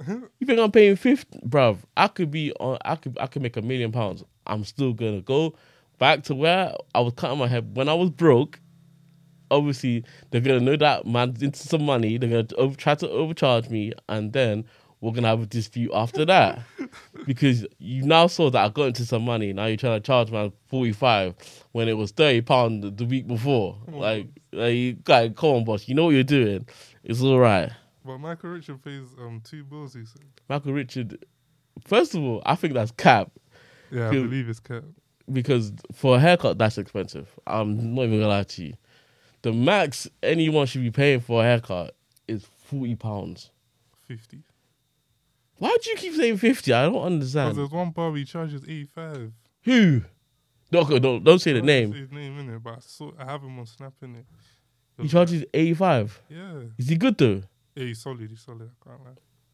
you 0.40 0.48
think 0.48 0.60
I'm 0.60 0.72
paying 0.72 0.96
fifty, 0.96 1.40
bruv? 1.40 1.78
I 1.98 2.08
could 2.08 2.32
be 2.32 2.52
on. 2.54 2.78
I 2.86 2.96
could. 2.96 3.18
I 3.20 3.28
could 3.28 3.42
make 3.42 3.58
a 3.58 3.62
million 3.62 3.92
pounds. 3.92 4.24
I'm 4.48 4.64
still 4.64 4.94
gonna 4.94 5.22
go 5.22 5.56
back 6.00 6.24
to 6.24 6.36
where 6.36 6.74
I 6.94 7.00
was 7.00 7.14
cutting 7.16 7.40
my 7.40 7.48
hair 7.48 7.62
when 7.62 7.90
I 7.90 7.94
was 7.94 8.10
broke. 8.10 8.60
Obviously, 9.52 10.04
they're 10.32 10.42
gonna 10.42 10.60
know 10.60 10.76
that 10.78 11.06
man's 11.06 11.42
into 11.42 11.60
some 11.60 11.86
money. 11.86 12.18
They're 12.18 12.30
gonna 12.30 12.48
over, 12.58 12.76
try 12.76 12.96
to 12.96 13.10
overcharge 13.10 13.70
me, 13.70 13.94
and 14.10 14.34
then 14.34 14.66
we're 15.00 15.12
gonna 15.12 15.28
have 15.28 15.42
a 15.42 15.46
dispute 15.46 15.92
after 15.94 16.24
that 16.26 16.62
because 17.26 17.66
you 17.78 18.04
now 18.04 18.26
saw 18.28 18.50
that 18.50 18.64
I 18.64 18.70
got 18.70 18.86
into 18.86 19.06
some 19.06 19.24
money. 19.24 19.54
Now 19.54 19.66
you're 19.66 19.78
trying 19.78 20.02
to 20.02 20.06
charge 20.06 20.32
man 20.32 20.52
forty 20.68 20.94
five 20.94 21.36
when 21.74 21.88
it 21.88 21.98
was 21.98 22.12
thirty 22.12 22.42
pound 22.42 22.98
the 22.98 23.06
week 23.06 23.28
before. 23.28 23.78
Oh, 23.92 23.98
like, 23.98 24.28
like 24.52 24.76
you 24.76 24.94
guys, 24.94 25.32
come 25.36 25.50
on, 25.50 25.64
boss. 25.66 25.88
You 25.88 25.96
know 25.96 26.06
what 26.06 26.16
you're 26.16 26.24
doing. 26.24 26.66
It's 27.04 27.22
all 27.22 27.40
right. 27.40 27.72
But 28.06 28.18
Michael 28.18 28.52
Richard 28.52 28.84
pays 28.84 29.04
um 29.20 29.42
two 29.44 29.64
bills. 29.64 29.94
He 29.94 30.06
said. 30.06 30.22
Michael 30.50 30.74
Richard. 30.74 31.24
First 31.86 32.14
of 32.16 32.22
all, 32.24 32.42
I 32.46 32.56
think 32.56 32.74
that's 32.74 32.92
cap 32.92 33.32
Yeah, 33.92 34.10
I 34.10 34.12
believe 34.12 34.48
it's 34.50 34.60
cat. 34.60 34.84
because 35.32 35.74
for 35.94 36.18
a 36.18 36.20
haircut 36.20 36.58
that's 36.58 36.78
expensive. 36.78 37.30
I'm 37.48 37.96
not 37.96 38.04
even 38.04 38.20
gonna 38.20 38.30
lie 38.30 38.44
to 38.44 38.66
you. 38.66 38.74
The 39.42 39.52
max 39.54 40.08
anyone 40.22 40.68
should 40.68 40.82
be 40.82 40.92
paying 40.92 41.20
for 41.20 41.42
a 41.42 41.44
haircut 41.46 41.96
is 42.28 42.46
forty 42.66 42.96
pounds. 42.96 43.52
Fifty. 44.08 44.44
Why 45.58 45.76
do 45.82 45.90
you 45.90 45.96
keep 45.96 46.14
saying 46.16 46.38
fifty? 46.38 46.74
I 46.74 46.84
don't 46.84 47.02
understand. 47.02 47.56
Because 47.56 47.70
there's 47.70 47.72
one 47.80 47.92
bar 47.92 48.14
he 48.16 48.26
charges 48.26 48.64
eighty 48.64 48.86
five. 48.86 49.32
Who? 49.64 50.02
Don't, 50.72 51.02
don't 51.02 51.24
don't 51.24 51.40
say 51.40 51.54
the 51.54 51.62
name. 51.62 51.94
His 51.94 52.12
name 52.12 52.38
in 52.40 52.50
it, 52.54 52.64
but 52.64 52.74
I 52.74 52.80
saw 52.80 53.12
I 53.18 53.26
have 53.26 53.44
him 53.44 53.58
on 53.60 53.66
Snap 53.66 53.94
in 54.02 54.16
it. 54.16 54.26
He 55.02 55.08
charges 55.08 55.44
eighty 55.54 55.74
five. 55.74 56.20
Yeah. 56.30 56.62
Is 56.78 56.90
he 56.90 56.96
good 56.96 57.18
though? 57.18 57.44
Yeah, 57.76 57.86
he's 57.86 58.00
solid. 58.02 58.30
He's 58.30 58.42
solid. 58.42 58.70
I 58.86 58.90
can't 58.90 59.04
lie. 59.04 59.12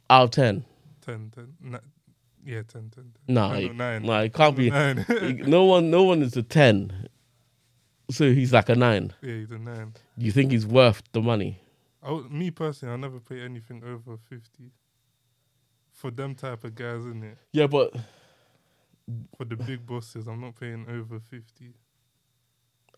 Out 0.09 0.23
of 0.25 0.31
ten. 0.31 0.65
10, 1.01 1.31
10. 1.33 1.53
Ni- 1.61 1.77
yeah, 2.45 2.61
10, 2.63 2.89
10. 2.89 2.91
10. 2.93 3.05
Nah, 3.27 3.49
know, 3.53 3.59
it- 3.59 3.75
nine. 3.75 4.03
Nah, 4.03 4.19
it 4.21 4.33
can't 4.33 4.55
be. 4.55 4.69
Nine. 4.69 5.05
no 5.47 5.65
one, 5.65 5.89
no 5.89 6.03
one 6.03 6.21
is 6.21 6.35
a 6.37 6.43
ten. 6.43 7.07
So 8.11 8.31
he's 8.31 8.51
like 8.53 8.69
a 8.69 8.75
nine. 8.75 9.13
yeah, 9.21 9.35
he's 9.35 9.51
a 9.51 9.59
nine. 9.59 9.93
Do 10.17 10.25
you 10.25 10.31
think 10.31 10.51
he's 10.51 10.65
worth 10.65 11.03
the 11.11 11.21
money? 11.21 11.61
I 12.01 12.11
would, 12.11 12.31
me 12.31 12.49
personally, 12.49 12.91
I'll 12.93 12.97
never 12.97 13.19
pay 13.19 13.41
anything 13.41 13.83
over 13.83 14.17
50 14.17 14.71
for 15.91 16.09
them 16.11 16.33
type 16.33 16.63
of 16.63 16.73
guys, 16.73 16.99
isn't 17.01 17.23
it. 17.23 17.37
Yeah, 17.51 17.67
but 17.67 17.93
For 19.37 19.45
the 19.45 19.57
big 19.57 19.85
bosses, 19.85 20.27
I'm 20.27 20.39
not 20.41 20.55
paying 20.59 20.85
over 20.89 21.19
50. 21.19 21.73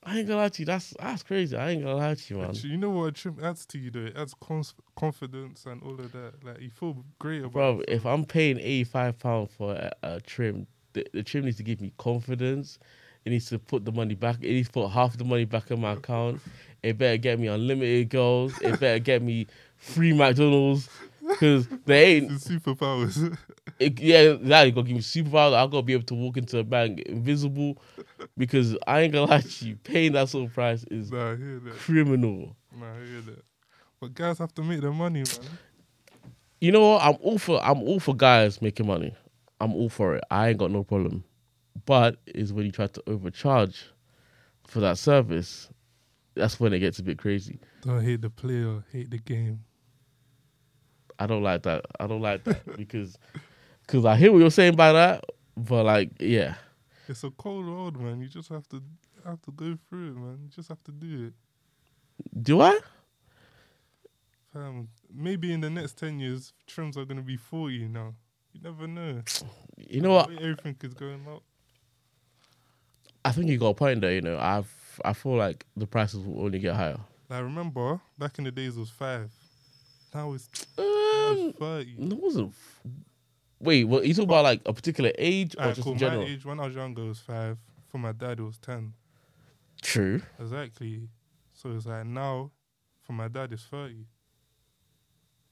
I 0.03 0.17
ain't 0.17 0.27
gonna 0.27 0.41
lie 0.41 0.49
to 0.49 0.61
you. 0.61 0.65
That's 0.65 0.95
that's 0.99 1.21
crazy. 1.23 1.55
I 1.55 1.69
ain't 1.71 1.83
gonna 1.83 1.95
lie 1.95 2.15
to 2.15 2.33
you, 2.33 2.39
man. 2.39 2.49
But 2.49 2.63
you 2.63 2.77
know 2.77 2.89
what 2.89 3.05
a 3.05 3.11
trim 3.11 3.37
adds 3.41 3.65
to 3.67 3.77
you, 3.77 3.91
though? 3.91 3.99
It 4.05 4.17
adds 4.17 4.33
cons- 4.41 4.73
confidence 4.95 5.65
and 5.67 5.81
all 5.83 5.93
of 5.93 6.11
that. 6.13 6.43
Like, 6.43 6.59
you 6.59 6.71
feel 6.71 7.03
great 7.19 7.41
about 7.41 7.51
Bro, 7.53 7.69
yourself. 7.71 7.85
if 7.87 8.05
I'm 8.07 8.25
paying 8.25 8.57
eighty 8.57 8.83
five 8.83 9.19
pounds 9.19 9.51
for 9.55 9.73
a, 9.73 9.91
a 10.01 10.21
trim, 10.21 10.65
the, 10.93 11.05
the 11.13 11.21
trim 11.21 11.45
needs 11.45 11.57
to 11.57 11.63
give 11.63 11.81
me 11.81 11.93
confidence. 11.99 12.79
It 13.25 13.29
needs 13.29 13.47
to 13.49 13.59
put 13.59 13.85
the 13.85 13.91
money 13.91 14.15
back. 14.15 14.37
It 14.37 14.51
needs 14.53 14.69
to 14.69 14.73
put 14.73 14.87
half 14.87 15.15
the 15.15 15.23
money 15.23 15.45
back 15.45 15.69
in 15.69 15.79
my 15.79 15.91
account. 15.91 16.41
It 16.81 16.97
better 16.97 17.17
get 17.17 17.39
me 17.39 17.45
unlimited 17.45 18.09
goals. 18.09 18.59
It 18.61 18.79
better 18.79 18.97
get 18.97 19.21
me 19.21 19.45
free 19.75 20.13
McDonald's. 20.13 20.89
Cause 21.39 21.67
they 21.85 22.03
ain't 22.17 22.31
It's 22.31 22.47
superpowers. 22.47 23.37
it, 23.79 23.99
yeah, 23.99 24.35
that 24.41 24.65
you 24.65 24.71
gotta 24.71 24.87
give 24.87 24.95
me 24.95 25.01
superpower. 25.01 25.53
I 25.53 25.65
gotta 25.67 25.81
be 25.81 25.93
able 25.93 26.05
to 26.05 26.15
walk 26.15 26.37
into 26.37 26.59
a 26.59 26.63
bank 26.63 26.99
invisible 27.01 27.81
because 28.37 28.77
I 28.87 29.01
ain't 29.01 29.13
gonna 29.13 29.25
lie 29.31 29.41
to 29.41 29.67
you, 29.67 29.75
paying 29.77 30.13
that 30.13 30.29
sort 30.29 30.47
of 30.47 30.53
price 30.53 30.83
is 30.91 31.11
nah, 31.11 31.31
I 31.31 31.35
hear 31.37 31.59
that. 31.59 31.73
criminal. 31.79 32.55
Nah, 32.75 32.93
I 32.93 33.05
hear 33.05 33.21
that. 33.21 33.43
But 33.99 34.13
guys 34.13 34.39
have 34.39 34.53
to 34.55 34.63
make 34.63 34.81
their 34.81 34.91
money, 34.91 35.19
man. 35.19 35.49
You 36.59 36.71
know 36.71 36.91
what? 36.91 37.03
I'm 37.03 37.17
all 37.21 37.37
for 37.37 37.63
I'm 37.63 37.81
all 37.81 37.99
for 37.99 38.15
guys 38.15 38.61
making 38.61 38.87
money. 38.87 39.15
I'm 39.59 39.73
all 39.73 39.89
for 39.89 40.15
it. 40.15 40.23
I 40.31 40.49
ain't 40.49 40.57
got 40.57 40.71
no 40.71 40.83
problem. 40.83 41.23
But 41.85 42.17
is 42.27 42.51
when 42.53 42.65
you 42.65 42.71
try 42.71 42.87
to 42.87 43.03
overcharge 43.07 43.85
for 44.67 44.79
that 44.79 44.97
service, 44.97 45.69
that's 46.35 46.59
when 46.59 46.73
it 46.73 46.79
gets 46.79 46.99
a 46.99 47.03
bit 47.03 47.17
crazy. 47.17 47.59
Don't 47.81 48.03
hate 48.03 48.21
the 48.21 48.29
player, 48.29 48.83
hate 48.91 49.09
the 49.11 49.17
game. 49.17 49.63
I 51.21 51.27
don't 51.27 51.43
like 51.43 51.61
that. 51.63 51.85
I 51.99 52.07
don't 52.07 52.21
like 52.21 52.43
that 52.45 52.77
because 52.77 53.15
because 53.85 54.05
I 54.05 54.15
hear 54.15 54.31
what 54.31 54.39
you're 54.39 54.49
saying 54.49 54.75
by 54.75 54.91
that, 54.91 55.23
but 55.55 55.85
like 55.85 56.09
yeah, 56.19 56.55
It's 57.07 57.23
a 57.23 57.29
cold 57.29 57.67
road, 57.67 57.95
man. 57.97 58.21
You 58.21 58.27
just 58.27 58.49
have 58.49 58.67
to 58.69 58.81
have 59.23 59.39
to 59.43 59.51
go 59.51 59.77
through 59.87 60.09
it, 60.09 60.15
man. 60.15 60.39
You 60.41 60.49
just 60.49 60.67
have 60.69 60.83
to 60.85 60.91
do 60.91 61.27
it. 61.27 61.33
do 62.41 62.61
I? 62.61 62.79
Fam, 64.51 64.87
maybe 65.13 65.53
in 65.53 65.61
the 65.61 65.69
next 65.69 65.97
ten 65.99 66.19
years, 66.19 66.53
trims 66.65 66.97
are 66.97 67.05
gonna 67.05 67.21
be 67.21 67.37
forty 67.37 67.87
now. 67.87 68.15
You 68.53 68.61
never 68.63 68.87
know. 68.87 69.21
You 69.77 70.01
know 70.01 70.13
what? 70.13 70.31
Everything 70.31 70.75
is 70.81 70.95
going 70.95 71.25
up. 71.27 71.43
I 73.23 73.31
think 73.31 73.47
you 73.47 73.59
got 73.59 73.67
a 73.67 73.73
point 73.75 74.01
there. 74.01 74.11
You 74.13 74.21
know, 74.21 74.39
I've 74.39 74.99
I 75.05 75.13
feel 75.13 75.35
like 75.35 75.67
the 75.77 75.85
prices 75.85 76.25
will 76.25 76.45
only 76.45 76.57
get 76.57 76.73
higher. 76.75 76.99
I 77.29 77.39
remember, 77.39 78.01
back 78.17 78.39
in 78.39 78.43
the 78.43 78.51
days 78.51 78.75
it 78.75 78.79
was 78.79 78.89
five. 78.89 79.29
Now 80.13 80.33
it's, 80.33 80.49
now 80.77 80.83
it's 80.83 80.90
Um, 81.11 81.53
it 81.59 82.19
wasn't. 82.19 82.53
Wait, 83.59 83.83
what 83.83 84.05
you 84.05 84.13
talking 84.13 84.29
about? 84.29 84.43
Like 84.43 84.61
a 84.65 84.73
particular 84.73 85.11
age 85.17 85.55
or 85.55 85.59
Alright, 85.61 85.75
just 85.75 85.83
cool. 85.85 85.93
in 85.93 85.99
general? 85.99 86.21
My 86.23 86.27
age 86.29 86.45
when 86.45 86.59
I 86.59 86.65
was 86.67 86.75
younger 86.75 87.03
it 87.03 87.07
was 87.09 87.19
five. 87.19 87.57
For 87.89 87.97
my 87.97 88.11
dad 88.11 88.39
it 88.39 88.43
was 88.43 88.57
ten. 88.57 88.93
True. 89.81 90.21
Exactly. 90.39 91.09
So 91.53 91.69
it's 91.71 91.85
like 91.85 92.05
now, 92.05 92.51
for 93.01 93.13
my 93.13 93.27
dad 93.27 93.51
it's 93.53 93.63
thirty. 93.63 94.05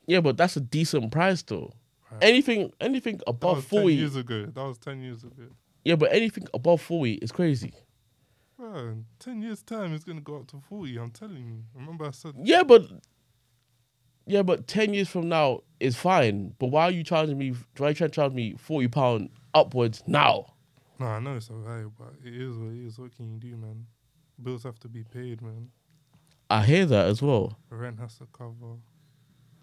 Yeah, 0.07 0.21
but 0.21 0.37
that's 0.37 0.57
a 0.57 0.61
decent 0.61 1.11
price 1.11 1.41
though. 1.43 1.71
Right. 2.11 2.23
Anything, 2.23 2.71
anything 2.81 3.17
That 3.17 3.29
above 3.29 3.57
was 3.57 3.65
ten 3.65 3.79
forty. 3.81 3.95
years 3.95 4.15
ago. 4.15 4.45
That 4.47 4.63
was 4.63 4.77
ten 4.79 5.01
years 5.01 5.23
ago. 5.23 5.43
Yeah, 5.85 5.95
but 5.95 6.11
anything 6.11 6.47
above 6.53 6.81
forty 6.81 7.13
is 7.15 7.31
crazy. 7.31 7.73
Bro, 8.57 8.97
ten 9.19 9.41
years 9.41 9.61
time 9.61 9.93
it's 9.93 10.03
gonna 10.03 10.19
go 10.21 10.37
up 10.37 10.47
to 10.47 10.59
forty. 10.67 10.97
I'm 10.97 11.11
telling 11.11 11.45
you. 11.45 11.63
Remember 11.75 12.05
I 12.05 12.11
said 12.11 12.33
Yeah, 12.41 12.63
but 12.63 12.89
yeah, 14.29 14.43
but 14.43 14.67
ten 14.67 14.93
years 14.93 15.09
from 15.09 15.27
now 15.27 15.61
is 15.79 15.95
fine. 15.95 16.53
But 16.59 16.67
why 16.67 16.83
are 16.83 16.91
you 16.91 17.03
charging 17.03 17.37
me? 17.37 17.53
Why 17.77 17.87
are 17.87 17.89
you 17.89 17.95
trying 17.95 18.11
to 18.11 18.15
charge 18.15 18.33
me 18.33 18.55
forty 18.57 18.87
pound 18.87 19.29
upwards 19.53 20.03
now? 20.07 20.53
No, 20.99 21.07
I 21.07 21.19
know 21.19 21.35
it's 21.37 21.49
alright, 21.49 21.85
but 21.97 22.13
it 22.23 22.33
is 22.33 22.57
what 22.57 22.71
it 22.71 22.85
is. 22.85 22.99
What 22.99 23.15
can 23.15 23.31
you 23.31 23.37
do, 23.39 23.55
man? 23.57 23.85
Bills 24.41 24.63
have 24.63 24.79
to 24.79 24.87
be 24.87 25.03
paid, 25.03 25.41
man. 25.41 25.69
I 26.49 26.63
hear 26.65 26.85
that 26.85 27.07
as 27.07 27.21
well. 27.21 27.57
Rent 27.69 27.99
has 27.99 28.15
to 28.17 28.27
cover, 28.33 28.77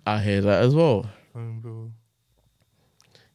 I 0.06 0.20
hear 0.20 0.40
that 0.42 0.62
as 0.62 0.74
well. 0.74 1.04
phone 1.32 1.60
bill. 1.60 1.90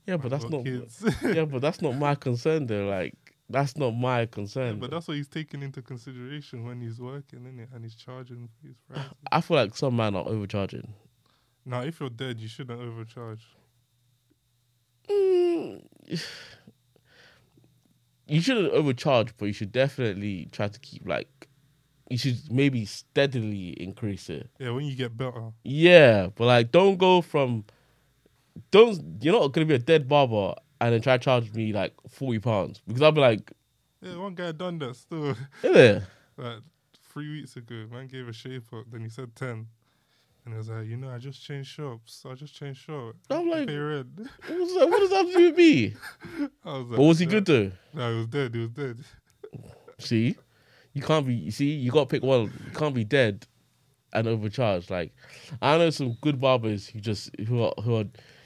Yeah, 0.08 0.18
but 0.18 0.34
I've 0.34 0.50
not. 0.50 0.66
Yeah, 1.36 1.46
but 1.46 1.62
that's 1.62 1.82
not 1.82 1.96
my 1.96 2.16
concern 2.16 2.66
though. 2.68 2.88
Like 2.88 3.16
that's 3.50 3.78
not 3.78 3.92
my 3.92 4.26
concern. 4.26 4.80
but 4.80 4.90
that's 4.92 5.08
what 5.08 5.18
he's 5.18 5.28
taking 5.28 5.62
into 5.62 5.82
consideration 5.82 6.66
when 6.66 6.80
he's 6.82 7.00
working, 7.00 7.40
innit? 7.42 7.68
And 7.76 7.84
he's 7.84 7.96
charging 7.96 8.48
for 8.60 8.68
his 8.68 8.78
prices. 8.90 9.12
I 9.32 9.42
feel 9.42 9.58
like 9.58 9.76
some 9.76 9.96
man 9.96 10.16
are 10.16 10.28
overcharging. 10.28 10.94
Now, 11.66 11.82
if 11.82 12.00
you're 12.00 12.10
dead, 12.10 12.40
you 12.40 12.48
shouldn't 12.48 12.82
overcharge. 12.82 13.46
Mm, 15.10 15.84
you 18.28 18.42
shouldn't 18.42 18.72
overcharge, 18.74 19.36
but 19.38 19.46
you 19.46 19.54
should 19.54 19.72
definitely 19.72 20.48
try 20.52 20.68
to 20.68 20.80
keep 20.80 21.08
like. 21.08 21.48
You 22.10 22.18
should 22.18 22.52
maybe 22.52 22.84
steadily 22.86 23.70
increase 23.82 24.30
it. 24.30 24.50
Yeah, 24.60 24.72
when 24.72 24.86
you 24.86 24.96
get 24.96 25.16
better. 25.16 25.52
Yeah, 25.64 26.28
but 26.36 26.46
like, 26.46 26.72
don't 26.72 26.98
go 26.98 27.22
from. 27.22 27.64
Don't 28.70 29.02
you're 29.22 29.34
not 29.34 29.54
gonna 29.54 29.66
be 29.66 29.76
a 29.76 29.80
dead 29.80 30.10
barber 30.10 30.56
and 30.82 30.94
then 30.94 31.02
try 31.02 31.18
to 31.18 31.24
charge 31.24 31.54
me 31.54 31.72
like 31.72 31.94
forty 32.10 32.40
pounds 32.40 32.82
because 32.86 33.02
I'll 33.02 33.14
be 33.14 33.22
like, 33.22 33.52
Yeah, 34.02 34.18
one 34.18 34.36
guy 34.36 34.52
done 34.52 34.78
that 34.80 34.96
still. 34.98 35.38
yeah, 35.64 36.02
like 36.38 36.60
three 37.14 37.32
weeks 37.32 37.56
ago, 37.56 37.86
man 37.90 38.08
gave 38.08 38.28
a 38.28 38.34
shape 38.34 38.74
up, 38.74 38.86
then 38.92 39.02
he 39.02 39.10
said 39.10 39.34
ten. 39.36 39.68
And 40.46 40.54
he 40.54 40.58
was 40.58 40.70
like, 40.70 40.88
you 40.88 40.98
know, 40.98 41.10
I 41.10 41.20
just 41.20 41.44
changed 41.44 41.70
shops. 41.70 42.26
I 42.28 42.34
just 42.34 42.56
changed 42.56 42.82
shop. 42.82 43.16
I'm 43.30 43.48
like, 43.48 43.68
what, 43.68 44.60
was 44.60 44.74
that, 44.74 44.88
what 44.90 45.00
does 45.00 45.10
that 45.12 45.16
have 45.18 45.28
to 45.28 45.34
do 45.38 45.46
with 45.46 45.58
me? 45.58 45.96
I 46.66 46.78
was 46.78 46.88
like, 46.88 46.98
But 46.98 47.04
was 47.04 47.20
he 47.20 47.26
good 47.28 47.46
though? 47.46 47.72
No, 47.94 48.12
he 48.12 48.18
was 48.18 48.28
dead. 48.28 48.56
He 48.56 48.62
was 48.62 48.70
dead. 48.72 48.98
See, 50.00 50.36
you 50.94 51.02
can't 51.02 51.28
be. 51.28 51.36
You 51.36 51.52
see, 51.52 51.72
you 51.72 51.92
got 51.92 52.02
to 52.02 52.06
pick 52.08 52.24
one. 52.24 52.52
You 52.66 52.72
can't 52.74 52.96
be 52.96 53.04
dead 53.04 53.46
and 54.14 54.28
overcharged. 54.28 54.90
Like 54.90 55.14
I 55.62 55.78
know 55.78 55.90
some 55.90 56.18
good 56.22 56.40
barbers 56.40 56.88
who 56.88 57.00
just 57.00 57.30
who 57.48 57.64
are 57.64 57.74
who 57.84 57.98
are 57.98 58.06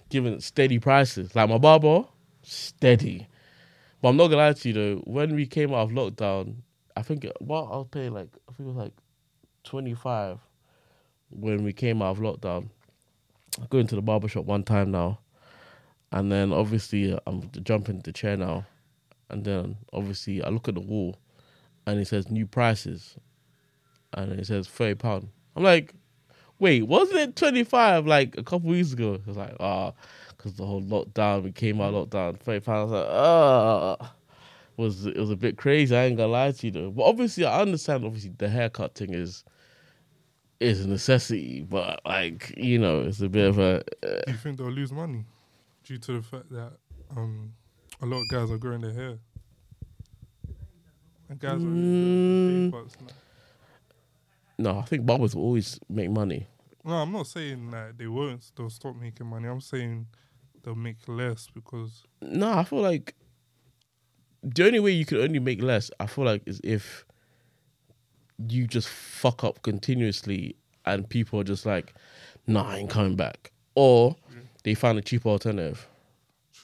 giving 0.09 0.39
steady 0.39 0.79
prices. 0.79 1.35
Like 1.35 1.49
my 1.49 1.57
barber, 1.57 2.05
steady. 2.43 3.27
But 4.01 4.09
I'm 4.09 4.17
not 4.17 4.27
gonna 4.27 4.37
lie 4.37 4.53
to 4.53 4.67
you 4.67 4.73
though. 4.73 5.01
When 5.05 5.35
we 5.35 5.45
came 5.45 5.73
out 5.73 5.89
of 5.89 5.91
lockdown, 5.91 6.57
I 6.95 7.01
think 7.01 7.25
what 7.39 7.63
I 7.63 7.77
was 7.77 7.87
paying 7.89 8.13
like 8.13 8.29
I 8.49 8.53
think 8.53 8.67
it 8.69 8.73
was 8.73 8.75
like 8.75 8.93
twenty 9.63 9.93
five 9.93 10.39
when 11.39 11.63
we 11.63 11.74
came 11.74 12.01
out 12.01 12.18
of 12.18 12.20
lockdown. 12.20 12.70
I 13.62 13.65
go 13.70 13.77
into 13.77 13.96
the 13.96 14.01
barber 14.01 14.27
shop 14.27 14.46
one 14.46 14.63
time 14.63 14.92
now, 14.92 15.20
and 16.12 16.32
then 16.32 16.51
obviously 16.51 17.13
uh, 17.13 17.20
I'm 17.25 17.50
jumping 17.63 18.00
the 18.00 18.12
chair 18.12 18.38
now, 18.38 18.65
and 19.30 19.46
then 19.46 19.77
obviously 19.94 20.44
I 20.44 20.50
look 20.50 20.68
at 20.68 20.75
the 20.75 20.82
wall, 20.82 21.15
and 21.88 22.00
it 22.00 22.08
says 22.08 22.30
new 22.30 22.46
prices, 22.46 23.15
and 24.13 24.34
it 24.34 24.48
says 24.48 24.68
thirty 24.68 24.96
pound. 24.96 25.30
I'm 25.56 25.63
like, 25.63 25.94
Wait, 26.58 26.84
wasn't 26.84 27.20
it 27.20 27.36
25 27.36 28.08
like 28.08 28.38
a 28.38 28.44
couple 28.44 28.70
weeks 28.70 28.94
ago? 28.94 29.15
It 29.15 29.27
was 29.27 29.36
like, 29.36 29.56
ah, 29.60 29.92
because 30.30 30.54
the 30.54 30.65
whole 30.65 30.82
lockdown, 30.82 31.44
we 31.44 31.51
came 31.51 31.82
out 31.82 31.94
lockdown. 31.94 32.39
30 32.39 32.60
pounds, 32.62 32.92
like, 32.92 33.08
ah. 33.10 34.15
Was 34.77 35.06
it 35.06 35.15
was 35.15 35.32
a 35.32 35.38
bit 35.38 35.58
crazy? 35.58 35.96
I 35.96 36.04
ain't 36.04 36.18
gonna 36.18 36.34
lie 36.34 36.51
to 36.51 36.65
you 36.68 36.72
though. 36.72 36.92
But 36.92 37.04
obviously, 37.04 37.46
I 37.46 37.62
understand. 37.62 38.04
Obviously, 38.04 38.34
the 38.38 38.50
haircut 38.50 38.94
thing 38.94 39.13
is 39.13 39.46
is 40.59 40.85
a 40.85 40.88
necessity, 40.88 41.62
but 41.62 42.01
like 42.05 42.53
you 42.57 42.79
know, 42.79 43.01
it's 43.01 43.21
a 43.21 43.29
bit 43.29 43.47
of 43.47 43.59
a. 43.59 43.83
Uh, 44.03 44.21
Do 44.25 44.31
you 44.31 44.38
think 44.38 44.57
they'll 44.57 44.71
lose 44.71 44.91
money 44.91 45.25
due 45.83 45.97
to 45.97 46.13
the 46.13 46.21
fact 46.21 46.50
that 46.51 46.74
um, 47.15 47.53
a 48.01 48.05
lot 48.05 48.21
of 48.21 48.29
guys 48.31 48.51
are 48.51 48.57
growing 48.57 48.81
their 48.81 48.93
hair? 48.93 49.19
And 51.29 51.39
guys 51.39 51.62
Mm. 51.62 52.71
are 52.74 52.81
no, 54.57 54.79
I 54.79 54.83
think 54.83 55.05
barbers 55.05 55.35
will 55.35 55.43
always 55.43 55.79
make 55.89 56.09
money. 56.09 56.47
No, 56.85 56.93
I'm 56.95 57.12
not 57.12 57.27
saying 57.27 57.71
that 57.71 57.97
they 57.97 58.07
won't. 58.07 58.51
They'll 58.55 58.69
stop 58.69 58.95
making 58.95 59.27
money. 59.27 59.47
I'm 59.50 59.59
saying 59.59 60.07
they'll 60.63 60.75
make 60.75 60.97
less 61.07 61.47
because 61.53 62.03
No, 62.21 62.53
I 62.53 62.63
feel 62.63 62.81
like 62.81 63.15
the 64.43 64.65
only 64.65 64.79
way 64.79 64.91
you 64.91 65.05
can 65.05 65.17
only 65.17 65.39
make 65.39 65.62
less, 65.62 65.89
I 66.00 66.05
feel 66.05 66.24
like, 66.25 66.43
is 66.45 66.62
if 66.63 67.05
you 68.50 68.68
just 68.68 68.88
fuck 68.89 69.44
up 69.44 69.62
continuously 69.62 70.56
and 70.86 71.08
people 71.10 71.39
are 71.39 71.44
just 71.44 71.65
like, 71.65 71.94
nah, 72.48 72.70
I 72.70 72.77
ain't 72.77 72.89
coming 72.89 73.15
back. 73.15 73.51
Or 73.75 74.15
they 74.63 74.74
find 74.74 74.98
a 74.98 75.01
cheaper 75.01 75.30
alternative. 75.30 75.88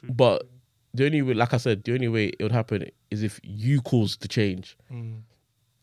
But 0.03 0.47
the 0.93 1.05
only 1.05 1.21
way, 1.21 1.33
like 1.33 1.53
I 1.53 1.57
said, 1.57 1.83
the 1.83 1.93
only 1.93 2.07
way 2.07 2.27
it 2.27 2.41
would 2.43 2.51
happen 2.51 2.89
is 3.09 3.23
if 3.23 3.39
you 3.43 3.81
cause 3.81 4.17
the 4.17 4.27
change. 4.27 4.77
mm, 4.91 5.21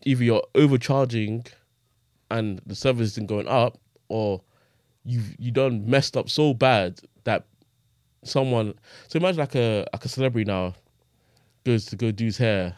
Either 0.05 0.25
you're 0.25 0.45
overcharging 0.55 1.45
and 2.31 2.61
the 2.67 2.75
service 2.75 3.09
isn't 3.13 3.27
going 3.27 3.49
up, 3.49 3.79
or 4.09 4.43
you've 5.05 5.35
you 5.39 5.51
done 5.51 5.89
messed 5.89 6.17
up 6.17 6.29
so 6.29 6.53
bad 6.55 7.01
that 7.25 7.47
someone 8.25 8.75
so 9.09 9.17
imagine 9.19 9.39
like 9.39 9.55
a 9.55 9.87
like 9.93 10.05
a 10.05 10.09
celebrity 10.09 10.45
now 10.45 10.75
goes 11.65 11.85
to 11.87 11.97
go 11.97 12.11
do 12.11 12.25
his 12.27 12.37
hair 12.39 12.77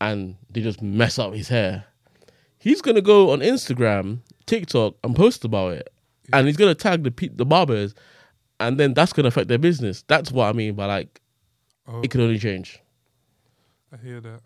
and 0.00 0.36
they 0.50 0.60
just 0.60 0.82
mess 0.82 1.18
up 1.18 1.32
his 1.34 1.48
hair. 1.48 1.84
He's 2.62 2.80
gonna 2.80 3.00
go 3.00 3.32
on 3.32 3.40
Instagram, 3.40 4.20
TikTok, 4.46 4.94
and 5.02 5.16
post 5.16 5.44
about 5.44 5.72
it, 5.72 5.92
and 6.32 6.46
he's 6.46 6.56
gonna 6.56 6.76
tag 6.76 7.02
the 7.02 7.10
pe- 7.10 7.26
the 7.26 7.44
barbers, 7.44 7.92
and 8.60 8.78
then 8.78 8.94
that's 8.94 9.12
gonna 9.12 9.26
affect 9.26 9.48
their 9.48 9.58
business. 9.58 10.04
That's 10.06 10.30
what 10.30 10.48
I 10.48 10.52
mean 10.52 10.76
by 10.76 10.86
like 10.86 11.20
oh, 11.88 12.02
it 12.02 12.12
can 12.12 12.20
only 12.20 12.38
change. 12.38 12.78
I 13.92 13.96
hear 13.96 14.20
that. 14.20 14.42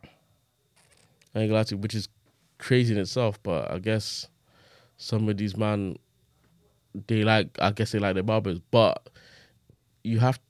I 1.34 1.40
ain't 1.40 1.52
lie 1.52 1.64
to 1.64 1.76
which 1.76 1.94
is 1.94 2.08
crazy 2.56 2.94
in 2.94 3.00
itself. 3.00 3.38
But 3.42 3.70
I 3.70 3.80
guess 3.80 4.28
some 4.96 5.28
of 5.28 5.36
these 5.36 5.54
man, 5.54 5.96
they 7.08 7.22
like. 7.22 7.50
I 7.58 7.70
guess 7.70 7.92
they 7.92 7.98
like 7.98 8.14
their 8.14 8.22
barbers, 8.22 8.60
but 8.70 9.10
you 10.04 10.20
have, 10.20 10.40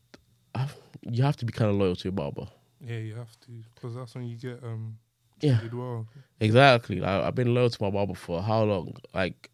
you 1.03 1.25
have 1.25 1.37
to 1.39 1.45
be 1.45 1.53
kind 1.53 1.69
of 1.69 1.77
loyal 1.79 1.97
to 1.97 2.05
your 2.05 2.13
barber. 2.13 2.47
Yeah, 2.81 2.99
you 2.99 3.17
have 3.17 3.33
to 3.41 3.51
because 3.75 3.97
that's 3.97 4.15
when 4.15 4.29
you 4.29 4.37
get 4.37 4.63
um 4.63 4.99
Yeah. 5.41 5.59
treated 5.59 5.75
well. 5.75 6.07
Exactly. 6.41 7.01
Like, 7.01 7.25
I've 7.25 7.35
been 7.35 7.55
loyal 7.55 7.71
to 7.71 7.83
my 7.83 7.91
barber 7.91 8.15
for 8.15 8.43
how 8.43 8.63
long? 8.65 8.95
Like, 9.15 9.51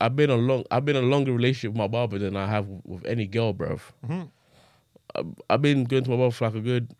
I've 0.00 0.16
been 0.16 0.30
a 0.30 0.36
long, 0.36 0.64
I've 0.70 0.84
been 0.84 0.96
a 0.96 1.00
longer 1.02 1.32
relationship 1.32 1.70
with 1.70 1.78
my 1.78 1.88
barber 1.88 2.18
than 2.18 2.36
I 2.36 2.46
have 2.46 2.66
with 2.84 3.04
any 3.06 3.26
girl, 3.26 3.54
bruv. 3.54 3.80
Mhm. 4.06 4.30
I've, 5.14 5.26
I've 5.50 5.62
been 5.62 5.84
going 5.84 6.04
to 6.04 6.10
my 6.10 6.16
barber 6.16 6.32
for 6.32 6.46
like 6.46 6.54
a 6.54 6.60
good 6.60 6.94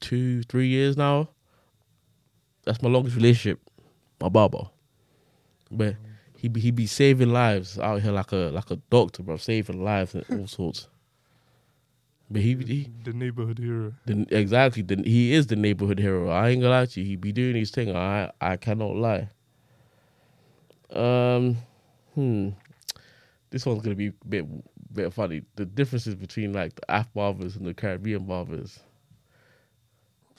two, 0.00 0.42
three 0.44 0.68
years 0.68 0.96
now. 0.96 1.28
That's 2.64 2.82
my 2.82 2.88
longest 2.88 3.16
relationship, 3.16 3.60
my 4.20 4.28
barber. 4.28 4.68
But 5.70 5.96
he 6.36 6.48
be 6.48 6.60
he 6.60 6.70
be 6.70 6.86
saving 6.86 7.30
lives 7.32 7.78
out 7.78 8.02
here 8.02 8.12
like 8.12 8.32
a 8.32 8.50
like 8.52 8.70
a 8.70 8.76
doctor, 8.90 9.22
bro, 9.22 9.36
saving 9.36 9.82
lives 9.82 10.14
and 10.14 10.24
all 10.30 10.46
sorts. 10.46 10.88
But 12.30 12.42
he, 12.42 12.54
he 12.56 12.90
the 13.04 13.12
neighborhood 13.12 13.58
hero. 13.58 13.92
the, 14.04 14.26
exactly 14.30 14.82
the, 14.82 14.96
he 14.96 15.32
is 15.32 15.46
the 15.46 15.54
neighborhood 15.54 16.00
hero. 16.00 16.28
I 16.28 16.48
ain't 16.48 16.60
gonna 16.60 16.74
lie 16.74 16.86
to 16.86 17.00
you. 17.00 17.06
He 17.06 17.16
be 17.16 17.32
doing 17.32 17.54
his 17.54 17.70
thing. 17.70 17.94
I 17.94 18.32
I 18.40 18.56
cannot 18.56 18.96
lie. 18.96 19.28
Um, 20.90 21.56
hmm. 22.14 22.50
This 23.50 23.64
one's 23.64 23.82
gonna 23.82 23.94
be 23.94 24.08
a 24.08 24.12
bit 24.28 24.46
bit 24.92 25.12
funny. 25.12 25.42
The 25.54 25.64
differences 25.64 26.16
between 26.16 26.52
like 26.52 26.74
the 26.74 26.82
Af 26.88 27.12
barbers 27.14 27.54
and 27.56 27.64
the 27.64 27.74
Caribbean 27.74 28.24
barbers. 28.24 28.80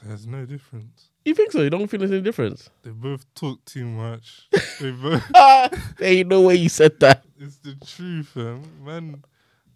There's 0.03 0.27
no 0.27 0.45
difference. 0.45 1.09
You 1.25 1.33
think 1.33 1.51
so? 1.51 1.61
You 1.61 1.69
don't 1.69 1.87
feel 1.87 1.99
there's 1.99 2.11
any 2.11 2.21
difference? 2.21 2.69
They 2.83 2.91
both 2.91 3.25
talk 3.33 3.63
too 3.65 3.85
much. 3.85 4.47
they 4.79 4.91
both. 4.91 5.23
there 5.33 5.71
ain't 6.01 6.29
no 6.29 6.41
way 6.41 6.55
you 6.55 6.69
said 6.69 6.99
that. 6.99 7.23
It's 7.39 7.57
the 7.57 7.75
truth, 7.75 8.35
man. 8.35 8.63
Man, 8.83 9.23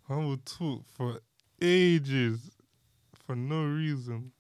man 0.08 0.28
will 0.28 0.38
talk 0.38 0.84
for 0.96 1.22
ages 1.62 2.52
for 3.26 3.36
no 3.36 3.64
reason. 3.64 4.32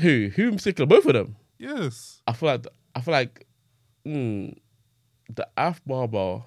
Who? 0.00 0.30
Who 0.34 0.48
in 0.48 0.56
particular? 0.56 0.86
Both 0.86 1.06
of 1.06 1.14
them. 1.14 1.36
Yes. 1.58 2.20
I 2.26 2.32
feel 2.32 2.48
like 2.48 2.66
I 2.94 3.00
feel 3.00 3.12
like 3.12 3.46
mm, 4.06 4.54
the 5.34 5.48
Af 5.56 5.80
barber 5.86 6.42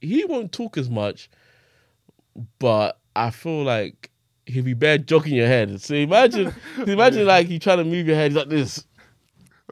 he 0.00 0.24
won't 0.24 0.52
talk 0.52 0.78
as 0.78 0.88
much, 0.88 1.30
but 2.58 3.00
I 3.16 3.30
feel 3.30 3.64
like 3.64 4.10
he'll 4.46 4.64
be 4.64 4.74
bad 4.74 5.06
jogging 5.06 5.34
your 5.34 5.46
head. 5.46 5.80
So 5.80 5.94
imagine 5.94 6.54
imagine 6.86 7.26
like 7.26 7.48
you 7.48 7.58
trying 7.58 7.78
to 7.78 7.84
move 7.84 8.06
your 8.06 8.16
head, 8.16 8.30
he's 8.30 8.38
like 8.38 8.48
this. 8.48 8.84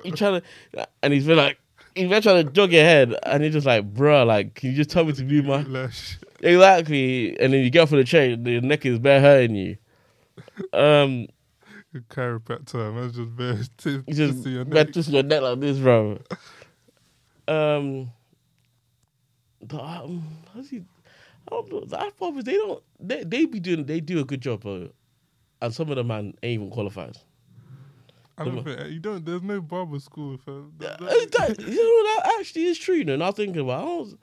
You 0.05 0.13
trying 0.13 0.41
to 0.75 0.89
and 1.03 1.13
he's 1.13 1.27
been 1.27 1.37
like 1.37 1.59
he's 1.95 2.09
been 2.09 2.23
trying 2.23 2.47
to 2.47 2.53
jog 2.53 2.73
your 2.73 2.85
head 2.85 3.15
and 3.23 3.43
he's 3.43 3.53
just 3.53 3.67
like, 3.67 3.93
bruh, 3.95 4.27
like, 4.27 4.55
can 4.55 4.71
you 4.71 4.77
just 4.77 4.91
tell 4.91 5.05
me 5.05 5.13
to 5.13 5.25
move 5.25 5.45
my. 5.47 5.89
Exactly. 6.43 7.39
And 7.41 7.53
then 7.53 7.63
you 7.65 7.71
get 7.71 7.81
off 7.83 7.93
of 7.93 7.99
the 7.99 8.05
chair, 8.05 8.37
the 8.37 8.61
neck 8.61 8.85
is 8.87 8.99
bare 8.99 9.21
hurting 9.21 9.57
you. 9.57 9.77
Um 10.73 11.27
A 11.95 11.99
chiropractor, 12.11 12.95
man, 12.95 13.13
just 13.13 13.37
bare 13.37 13.59
t- 13.79 14.13
just 14.13 14.43
to 14.45 14.51
your 14.51 14.65
neck. 14.65 14.91
just 14.93 15.09
your 15.09 15.23
neck 15.23 15.43
like 15.43 15.61
this, 15.61 15.79
bro. 15.79 16.19
Um, 17.49 18.11
the 19.61 19.81
um, 19.83 20.23
how's 20.53 20.69
he? 20.69 20.79
I 20.79 21.51
don't 21.51 21.71
know. 21.73 21.85
The 21.85 22.01
Afro 22.01 22.33
they 22.43 22.53
don't. 22.55 22.83
They 23.01 23.25
they 23.25 23.45
be 23.47 23.61
doing. 23.61 23.87
They 23.87 24.01
do 24.01 24.21
a 24.21 24.25
good 24.25 24.41
job, 24.41 24.63
bro. 24.63 24.89
And 25.63 25.75
some 25.75 25.89
of 25.91 25.97
the 25.97 26.05
man 26.05 26.35
ain't 26.43 26.61
even 26.61 26.71
qualified. 26.71 27.17
I 28.39 28.45
don't 28.45 28.63
think 28.65 28.91
you 28.91 29.01
don't. 29.01 29.25
There's 29.25 29.43
no 29.43 29.61
barber 29.61 29.99
school 30.01 30.37
for. 30.39 30.59
Uh, 30.61 30.65
that- 30.81 31.57
you 31.59 31.67
know 31.77 32.23
that 32.23 32.37
actually 32.41 32.65
is 32.67 32.79
true. 32.79 32.97
You 32.97 33.05
know, 33.05 33.17
not 33.17 33.37
thinking 33.37 33.63
about. 33.63 33.81
I, 33.81 33.85
was, 33.85 34.15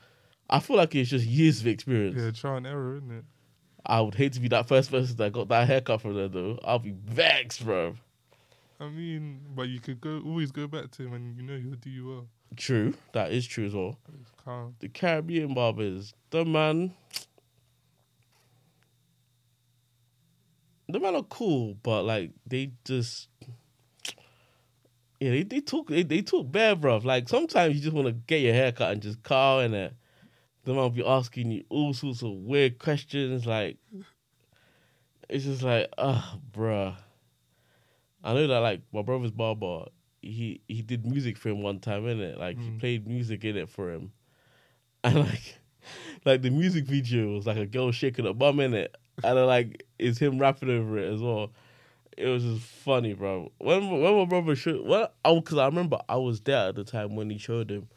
I 0.54 0.60
feel 0.60 0.78
like 0.78 0.94
it's 0.94 1.10
just 1.10 1.26
years 1.26 1.62
of 1.62 1.68
experience. 1.68 2.16
Yeah, 2.16 2.30
trial 2.30 2.58
and 2.58 2.68
error, 2.68 2.98
isn't 2.98 3.12
it? 3.12 3.26
I 3.88 4.02
would 4.02 4.14
hate 4.14 4.34
to 4.34 4.40
be 4.40 4.50
that 4.50 4.68
first 4.68 4.92
person 4.92 5.18
that 5.18 5.34
got 5.34 5.48
that 5.48 5.68
haircut 5.68 6.00
from 6.02 6.14
there, 6.14 6.28
though. 6.28 6.60
I'll 6.64 6.78
be 6.78 6.94
vexed, 7.06 7.66
bro. 7.66 7.96
I 8.80 8.88
mean, 8.88 9.42
but 9.56 9.64
you 9.64 9.80
could 9.80 10.00
go 10.00 10.22
always 10.24 10.52
go 10.52 10.68
back 10.68 10.92
to 10.92 11.04
him, 11.04 11.14
and 11.14 11.36
you 11.36 11.42
know 11.42 11.58
he'll 11.58 11.74
do 11.74 11.90
you 11.90 12.08
well. 12.08 12.28
True, 12.56 12.94
that 13.14 13.32
is 13.32 13.48
true 13.48 13.66
as 13.66 13.74
well. 13.74 13.98
The 14.80 14.90
Caribbean 14.90 15.56
barbers, 15.56 16.14
the 16.30 16.46
man, 16.46 16.94
the 20.88 21.00
man 21.00 21.16
are 21.16 21.24
cool, 21.24 21.78
but 21.82 22.04
like 22.04 22.30
they 22.46 22.74
just, 22.86 23.28
yeah, 25.20 25.32
they, 25.32 25.42
they 25.42 25.62
talk 25.62 25.88
they, 25.88 26.04
they 26.04 26.22
talk 26.22 26.52
bare, 26.52 26.76
bruv. 26.76 27.06
Like 27.06 27.28
sometimes 27.28 27.76
you 27.76 27.82
just 27.82 27.96
want 27.96 28.06
to 28.06 28.14
get 28.14 28.42
your 28.42 28.54
hair 28.54 28.72
cut 28.72 28.92
and 28.92 29.02
just 29.02 29.24
call 29.24 29.60
in 29.62 29.74
it. 29.74 29.96
The 30.66 30.72
man 30.74 30.82
will 30.82 30.90
be 30.90 31.06
asking 31.06 31.52
you 31.52 31.64
all 31.70 31.94
sorts 31.94 32.22
of 32.24 32.32
weird 32.32 32.80
questions, 32.80 33.46
like 33.46 33.78
it's 35.30 35.46
just 35.46 35.64
like, 35.64 35.90
ah, 35.98 36.38
bruh. 36.52 36.96
I 38.24 38.34
know 38.34 38.48
that 38.48 38.60
like 38.60 38.82
my 38.94 39.02
brother's 39.02 39.32
barber, 39.32 39.86
he 40.22 40.62
he 40.68 40.82
did 40.82 41.06
music 41.06 41.38
for 41.38 41.50
him 41.50 41.62
one 41.62 41.80
time, 41.80 42.04
innit? 42.04 42.38
Like 42.38 42.58
he 42.58 42.70
Mm. 42.70 42.80
played 42.80 43.08
music 43.08 43.44
in 43.44 43.58
it 43.58 43.70
for 43.70 43.92
him. 43.92 44.12
And 45.04 45.20
like 45.20 45.60
like 46.24 46.42
the 46.42 46.50
music 46.50 46.86
video 46.86 47.34
was 47.34 47.46
like 47.46 47.58
a 47.58 47.66
girl 47.66 47.92
shaking 47.92 48.26
a 48.26 48.34
bum 48.34 48.62
in 48.62 48.74
it. 48.74 48.96
And 49.22 49.38
then, 49.38 49.46
like 49.46 49.84
it's 50.00 50.18
him 50.18 50.40
rapping 50.40 50.70
over 50.70 50.98
it 50.98 51.14
as 51.14 51.22
well. 51.22 51.52
It 52.18 52.28
was 52.28 52.44
just 52.44 52.62
funny, 52.64 53.14
bro. 53.14 53.52
When 53.58 53.90
when 54.02 54.16
my 54.18 54.26
brother 54.26 54.56
showed 54.56 54.86
well, 54.88 55.12
I 55.26 55.36
because 55.36 55.58
I 55.58 55.66
remember 55.66 56.00
I 56.08 56.16
was 56.16 56.40
there 56.42 56.70
at 56.70 56.76
the 56.76 56.86
time 56.86 57.16
when 57.16 57.30
he 57.30 57.38
showed 57.38 57.70
him. 57.70 57.90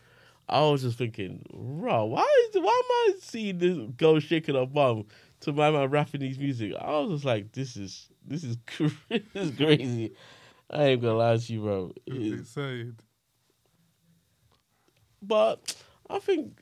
I 0.48 0.60
was 0.60 0.82
just 0.82 0.96
thinking, 0.98 1.44
bro, 1.52 2.04
why 2.04 2.46
is 2.48 2.60
why 2.60 2.82
am 2.84 3.14
I 3.14 3.14
seeing 3.20 3.58
this 3.58 3.76
girl 3.96 4.20
shaking 4.20 4.54
her 4.54 4.66
bum 4.66 5.06
to 5.40 5.52
my 5.52 5.70
man 5.70 5.90
rapping 5.90 6.20
these 6.20 6.38
music? 6.38 6.72
I 6.80 6.90
was 6.98 7.10
just 7.10 7.24
like, 7.24 7.52
this 7.52 7.76
is 7.76 8.08
this 8.24 8.44
is 8.44 8.56
cra- 8.66 8.90
this 9.10 9.22
is 9.34 9.56
crazy. 9.56 10.12
I 10.70 10.84
ain't 10.84 11.02
gonna 11.02 11.14
lie 11.14 11.36
to 11.36 11.52
you, 11.52 11.60
bro. 11.62 11.92
It's 12.06 12.40
excited. 12.42 12.96
but 15.22 15.74
I 16.08 16.18
think, 16.20 16.58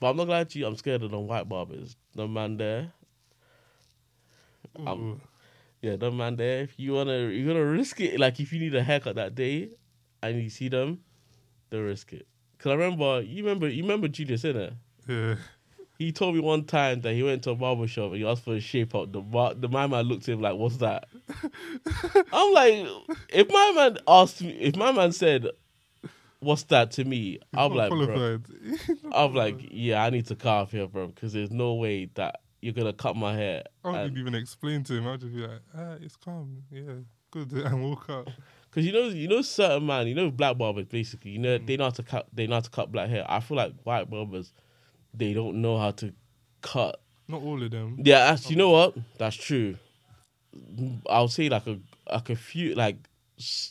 but 0.00 0.10
I'm 0.10 0.16
not 0.16 0.24
gonna 0.24 0.38
lie 0.38 0.44
to 0.44 0.58
you. 0.58 0.66
I'm 0.66 0.76
scared 0.76 1.02
of 1.02 1.10
them 1.12 1.26
white 1.26 1.48
barbers. 1.48 1.96
The 2.14 2.26
man 2.26 2.56
there, 2.56 2.92
Um, 4.76 5.20
yeah, 5.80 5.96
the 5.96 6.10
man 6.10 6.36
there. 6.36 6.62
If 6.62 6.78
you 6.78 6.92
wanna, 6.94 7.28
you're 7.28 7.46
gonna 7.54 7.64
risk 7.64 8.00
it. 8.00 8.18
Like 8.18 8.40
if 8.40 8.52
you 8.52 8.58
need 8.60 8.74
a 8.74 8.82
haircut 8.82 9.14
that 9.16 9.34
day, 9.34 9.70
and 10.22 10.42
you 10.42 10.50
see 10.50 10.68
them, 10.68 11.00
they'll 11.70 11.82
risk 11.82 12.12
it. 12.12 12.26
Cause 12.64 12.70
I 12.70 12.76
remember 12.76 13.20
you 13.20 13.44
remember 13.44 13.68
you 13.68 13.82
remember 13.82 14.08
Julius 14.08 14.42
innit? 14.42 14.72
Yeah. 15.06 15.34
He 15.98 16.12
told 16.12 16.34
me 16.34 16.40
one 16.40 16.64
time 16.64 17.02
that 17.02 17.12
he 17.12 17.22
went 17.22 17.42
to 17.42 17.50
a 17.50 17.54
barber 17.54 17.86
shop 17.86 18.12
and 18.12 18.16
he 18.16 18.26
asked 18.26 18.42
for 18.42 18.54
a 18.54 18.60
shape 18.60 18.94
up. 18.94 19.12
The 19.12 19.20
bar, 19.20 19.52
the 19.52 19.68
my 19.68 19.86
man 19.86 20.06
looked 20.06 20.22
at 20.30 20.32
him 20.32 20.40
like, 20.40 20.56
"What's 20.56 20.78
that?" 20.78 21.04
I'm 22.32 22.52
like, 22.54 22.86
if 23.28 23.50
my 23.50 23.72
man 23.76 23.98
asked 24.08 24.40
me, 24.40 24.52
if 24.52 24.76
my 24.76 24.92
man 24.92 25.12
said, 25.12 25.46
"What's 26.40 26.62
that?" 26.64 26.90
to 26.92 27.04
me, 27.04 27.38
I'm 27.54 27.74
like, 27.74 27.90
bro. 27.90 28.38
I'm 29.12 29.34
like, 29.34 29.56
yeah, 29.70 30.02
I 30.02 30.08
need 30.08 30.26
to 30.28 30.34
cut 30.34 30.54
off 30.54 30.70
here, 30.70 30.86
bro, 30.86 31.08
because 31.08 31.34
there's 31.34 31.50
no 31.50 31.74
way 31.74 32.06
that 32.14 32.40
you're 32.62 32.72
gonna 32.72 32.94
cut 32.94 33.14
my 33.14 33.36
hair. 33.36 33.64
I 33.84 33.90
wouldn't 33.90 34.16
even 34.16 34.34
explain 34.34 34.84
to 34.84 34.94
him. 34.94 35.06
I'd 35.06 35.20
just 35.20 35.34
be 35.34 35.46
like, 35.46 35.60
ah, 35.76 35.96
it's 36.00 36.16
calm. 36.16 36.62
Yeah, 36.72 36.94
good. 37.30 37.52
And 37.66 37.84
walk 37.84 38.06
out. 38.08 38.30
Cause 38.74 38.84
you 38.84 38.92
know, 38.92 39.04
you 39.08 39.28
know, 39.28 39.40
certain 39.42 39.86
man, 39.86 40.08
you 40.08 40.14
know, 40.16 40.30
black 40.32 40.58
barbers 40.58 40.86
basically, 40.86 41.30
you 41.32 41.38
know, 41.38 41.58
Mm. 41.58 41.66
they 41.66 41.76
know 41.76 41.84
how 41.84 41.90
to 41.90 42.02
cut, 42.02 42.26
they 42.32 42.46
know 42.48 42.56
how 42.56 42.60
to 42.60 42.70
cut 42.70 42.90
black 42.90 43.08
hair. 43.08 43.24
I 43.28 43.38
feel 43.40 43.56
like 43.56 43.72
white 43.84 44.10
barbers, 44.10 44.52
they 45.12 45.32
don't 45.32 45.62
know 45.62 45.78
how 45.78 45.92
to 45.92 46.12
cut. 46.60 47.00
Not 47.28 47.42
all 47.42 47.62
of 47.62 47.70
them. 47.70 47.98
Yeah, 48.02 48.30
that's, 48.30 48.50
you 48.50 48.56
know 48.56 48.70
what? 48.70 48.96
That's 49.18 49.36
true. 49.36 49.76
I'll 51.08 51.28
say 51.28 51.48
like 51.48 51.66
a 51.66 51.78
like 52.10 52.30
a 52.30 52.36
few 52.36 52.74
like 52.74 52.96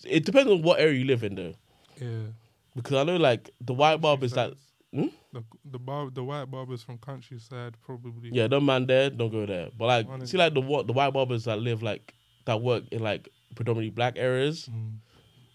it 0.06 0.26
depends 0.26 0.52
on 0.52 0.62
what 0.62 0.80
area 0.80 1.00
you 1.00 1.06
live 1.06 1.24
in 1.24 1.36
though, 1.36 1.54
Yeah. 2.02 2.28
because 2.76 2.94
I 2.98 3.04
know 3.04 3.16
like 3.18 3.50
the 3.62 3.74
white 3.74 4.02
barbers 4.02 4.34
that 4.34 4.54
Hmm? 4.94 5.08
The 5.32 5.44
the 5.66 5.80
bar 5.80 6.10
the 6.12 6.24
white 6.24 6.46
barbers 6.52 6.84
from 6.84 6.98
countryside 7.00 7.74
probably. 7.84 8.30
yeah, 8.32 8.48
don't 8.48 8.66
man 8.66 8.86
there, 8.86 9.10
don't 9.10 9.32
go 9.32 9.46
there. 9.46 9.70
But 9.78 9.86
like 9.86 10.08
Honestly. 10.08 10.28
see 10.28 10.38
like 10.38 10.54
the 10.54 10.62
what 10.62 10.86
the 10.88 10.94
white 10.94 11.12
barbers 11.13 11.46
that 11.46 11.60
live 11.60 11.82
like 11.82 12.13
that 12.46 12.62
work 12.62 12.84
in 12.92 13.02
like 13.02 13.30
predominantly 13.54 13.89
black 13.92 14.13
areas, 14.18 14.70
Mm. 14.72 14.98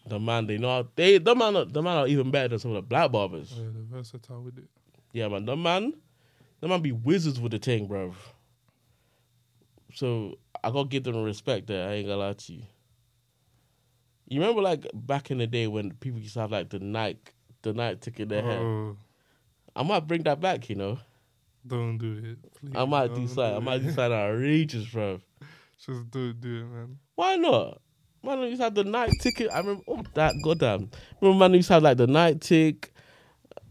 the 0.07 0.19
man 0.21 0.47
they 0.47 0.59
know 0.59 0.69
how- 0.69 0.89
they 0.97 1.19
the 1.19 1.35
man 1.35 1.57
are, 1.57 1.65
the 1.65 1.83
man 1.83 1.97
are 1.99 2.07
even 2.09 2.31
better 2.31 2.49
than 2.49 2.59
some 2.59 2.71
of 2.73 2.77
the 2.77 2.83
black 2.83 3.11
barbers. 3.13 3.53
Yeah, 3.57 3.65
they're 3.73 3.83
versatile 3.83 4.43
with 4.43 4.59
it. 4.59 4.69
Yeah, 5.13 5.29
man. 5.29 5.45
The 5.45 5.57
man, 5.57 5.95
the 6.61 6.69
man 6.69 6.81
be 6.83 6.93
wizards 6.93 7.41
with 7.41 7.53
the 7.53 7.59
thing, 7.59 7.87
bro. 7.87 8.15
So 9.95 10.39
I 10.63 10.71
gotta 10.71 10.89
give 10.89 11.05
them 11.05 11.23
respect 11.23 11.67
there. 11.67 11.89
I 11.89 11.95
ain't 11.95 12.07
gonna 12.07 12.19
lie 12.19 12.33
to 12.35 12.53
you. 12.53 12.63
You 14.29 14.41
remember 14.41 14.61
like 14.63 14.87
back 14.93 15.31
in 15.31 15.39
the 15.39 15.47
day 15.47 15.67
when 15.67 15.93
people 15.95 16.21
used 16.21 16.35
to 16.35 16.41
have 16.41 16.53
like 16.53 16.69
the 16.69 16.79
night, 16.79 17.33
the 17.63 17.73
Nike 17.73 17.99
tick 18.01 18.21
in 18.21 18.29
their. 18.29 18.45
Oh, 18.45 18.97
I 19.75 19.83
might 19.83 20.07
bring 20.07 20.23
that 20.25 20.41
back. 20.41 20.69
You 20.69 20.77
know, 20.77 20.99
don't 21.67 21.97
do 21.99 22.21
it. 22.23 22.55
Please. 22.55 22.73
I 22.77 22.85
might 22.85 23.15
decide. 23.15 23.55
I 23.55 23.59
might 23.61 23.83
decide 23.83 24.13
outrageous, 24.13 24.87
bro. 24.87 25.21
Just 25.79 26.11
don't 26.11 26.39
do 26.41 26.61
it, 26.61 26.65
man. 26.65 26.99
Why 27.15 27.37
not? 27.37 27.81
Man, 28.23 28.41
used 28.43 28.59
to 28.59 28.65
have 28.65 28.75
the 28.75 28.85
night 28.85 29.13
ticket. 29.21 29.51
I 29.53 29.59
remember. 29.59 29.83
Oh, 29.89 30.03
that 30.15 30.35
goddamn. 30.43 30.91
Remember, 31.21 31.39
man, 31.49 31.55
used 31.55 31.69
to 31.69 31.75
have 31.75 31.83
like 31.83 31.97
the 31.99 32.07
Nike 32.07 32.39
tick. 32.39 32.93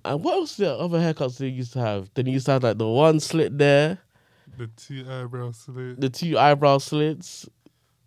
And 0.06 0.24
what 0.24 0.36
else 0.36 0.56
the 0.56 0.74
other 0.74 1.00
haircuts 1.00 1.38
they 1.38 1.48
used 1.48 1.74
to 1.74 1.80
have? 1.80 2.10
Then 2.14 2.28
you 2.28 2.34
used 2.34 2.46
to 2.46 2.54
have 2.54 2.64
like 2.64 2.78
the 2.78 2.88
one 2.88 3.20
slit 3.20 3.58
there. 3.58 4.00
The 4.58 4.68
two 4.68 5.06
eyebrow 5.10 5.52
slit. 5.52 6.00
the 6.00 6.10
two 6.10 6.38
eyebrow 6.38 6.78
slits. 6.78 7.48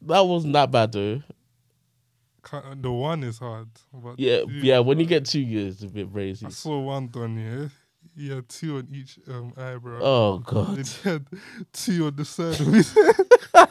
That 0.02 0.20
wasn't 0.20 0.54
that 0.54 0.70
bad 0.70 0.92
though. 0.92 1.22
The 2.80 2.90
one 2.90 3.22
is 3.22 3.38
hard. 3.38 3.68
But 3.92 4.18
Yeah, 4.18 4.42
yeah. 4.48 4.78
When 4.78 4.98
you 4.98 5.04
get 5.06 5.26
two 5.26 5.40
years, 5.40 5.74
it's 5.74 5.84
a 5.84 5.94
bit 5.94 6.10
crazy. 6.10 6.46
I 6.46 6.48
saw 6.50 6.80
one 6.80 7.08
done, 7.08 7.36
yeah. 7.38 7.68
He 8.16 8.30
had 8.30 8.48
two 8.48 8.78
on 8.78 8.88
each 8.92 9.18
um, 9.28 9.52
eyebrow. 9.56 10.00
Oh 10.02 10.38
god. 10.38 10.78
he 10.78 11.08
had 11.08 11.26
two 11.72 12.06
on 12.06 12.16
the 12.16 12.24
side 12.24 12.58
of 12.60 12.66
his 12.68 12.92
head. 13.54 13.68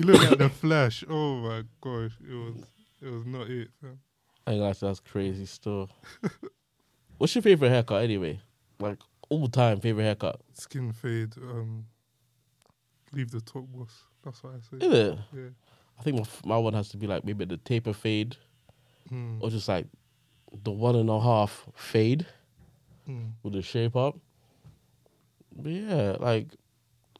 You 0.00 0.12
look 0.12 0.22
at 0.32 0.38
the 0.38 0.48
flash. 0.62 1.04
Oh 1.08 1.36
my 1.36 1.62
gosh, 1.80 2.12
it 2.28 2.34
was 2.34 2.64
it 3.02 3.10
was 3.10 3.26
not 3.26 3.48
it. 3.48 3.68
fam. 3.80 3.98
I 4.46 4.52
ain't 4.52 4.80
that's 4.80 5.00
crazy 5.00 5.46
stuff. 5.46 5.90
What's 7.18 7.34
your 7.34 7.42
favorite 7.42 7.68
haircut 7.70 8.02
anyway? 8.02 8.40
Like 8.78 8.98
all 9.28 9.48
time 9.48 9.80
favorite 9.80 10.04
haircut? 10.04 10.40
Skin 10.54 10.92
fade. 10.92 11.36
Um, 11.36 11.84
leave 13.12 13.30
the 13.30 13.40
top 13.40 13.64
boss. 13.68 14.04
That's 14.24 14.42
what 14.42 14.54
I 14.54 14.78
say. 14.78 14.86
Is 14.86 14.92
it? 14.92 15.18
Yeah. 15.34 15.48
I 15.98 16.02
think 16.02 16.16
my, 16.16 16.22
f- 16.22 16.46
my 16.46 16.56
one 16.56 16.72
has 16.72 16.88
to 16.90 16.96
be 16.96 17.06
like 17.06 17.24
maybe 17.24 17.44
the 17.44 17.58
taper 17.58 17.92
fade 17.92 18.36
Mm, 19.12 19.38
or 19.42 19.50
just 19.50 19.68
like 19.68 19.86
the 20.62 20.70
one 20.70 20.94
and 20.94 21.10
a 21.10 21.20
half 21.20 21.66
fade 21.74 22.26
mm. 23.08 23.30
with 23.42 23.54
the 23.54 23.62
shape 23.62 23.96
up. 23.96 24.16
But 25.56 25.72
yeah, 25.72 26.16
like 26.20 26.48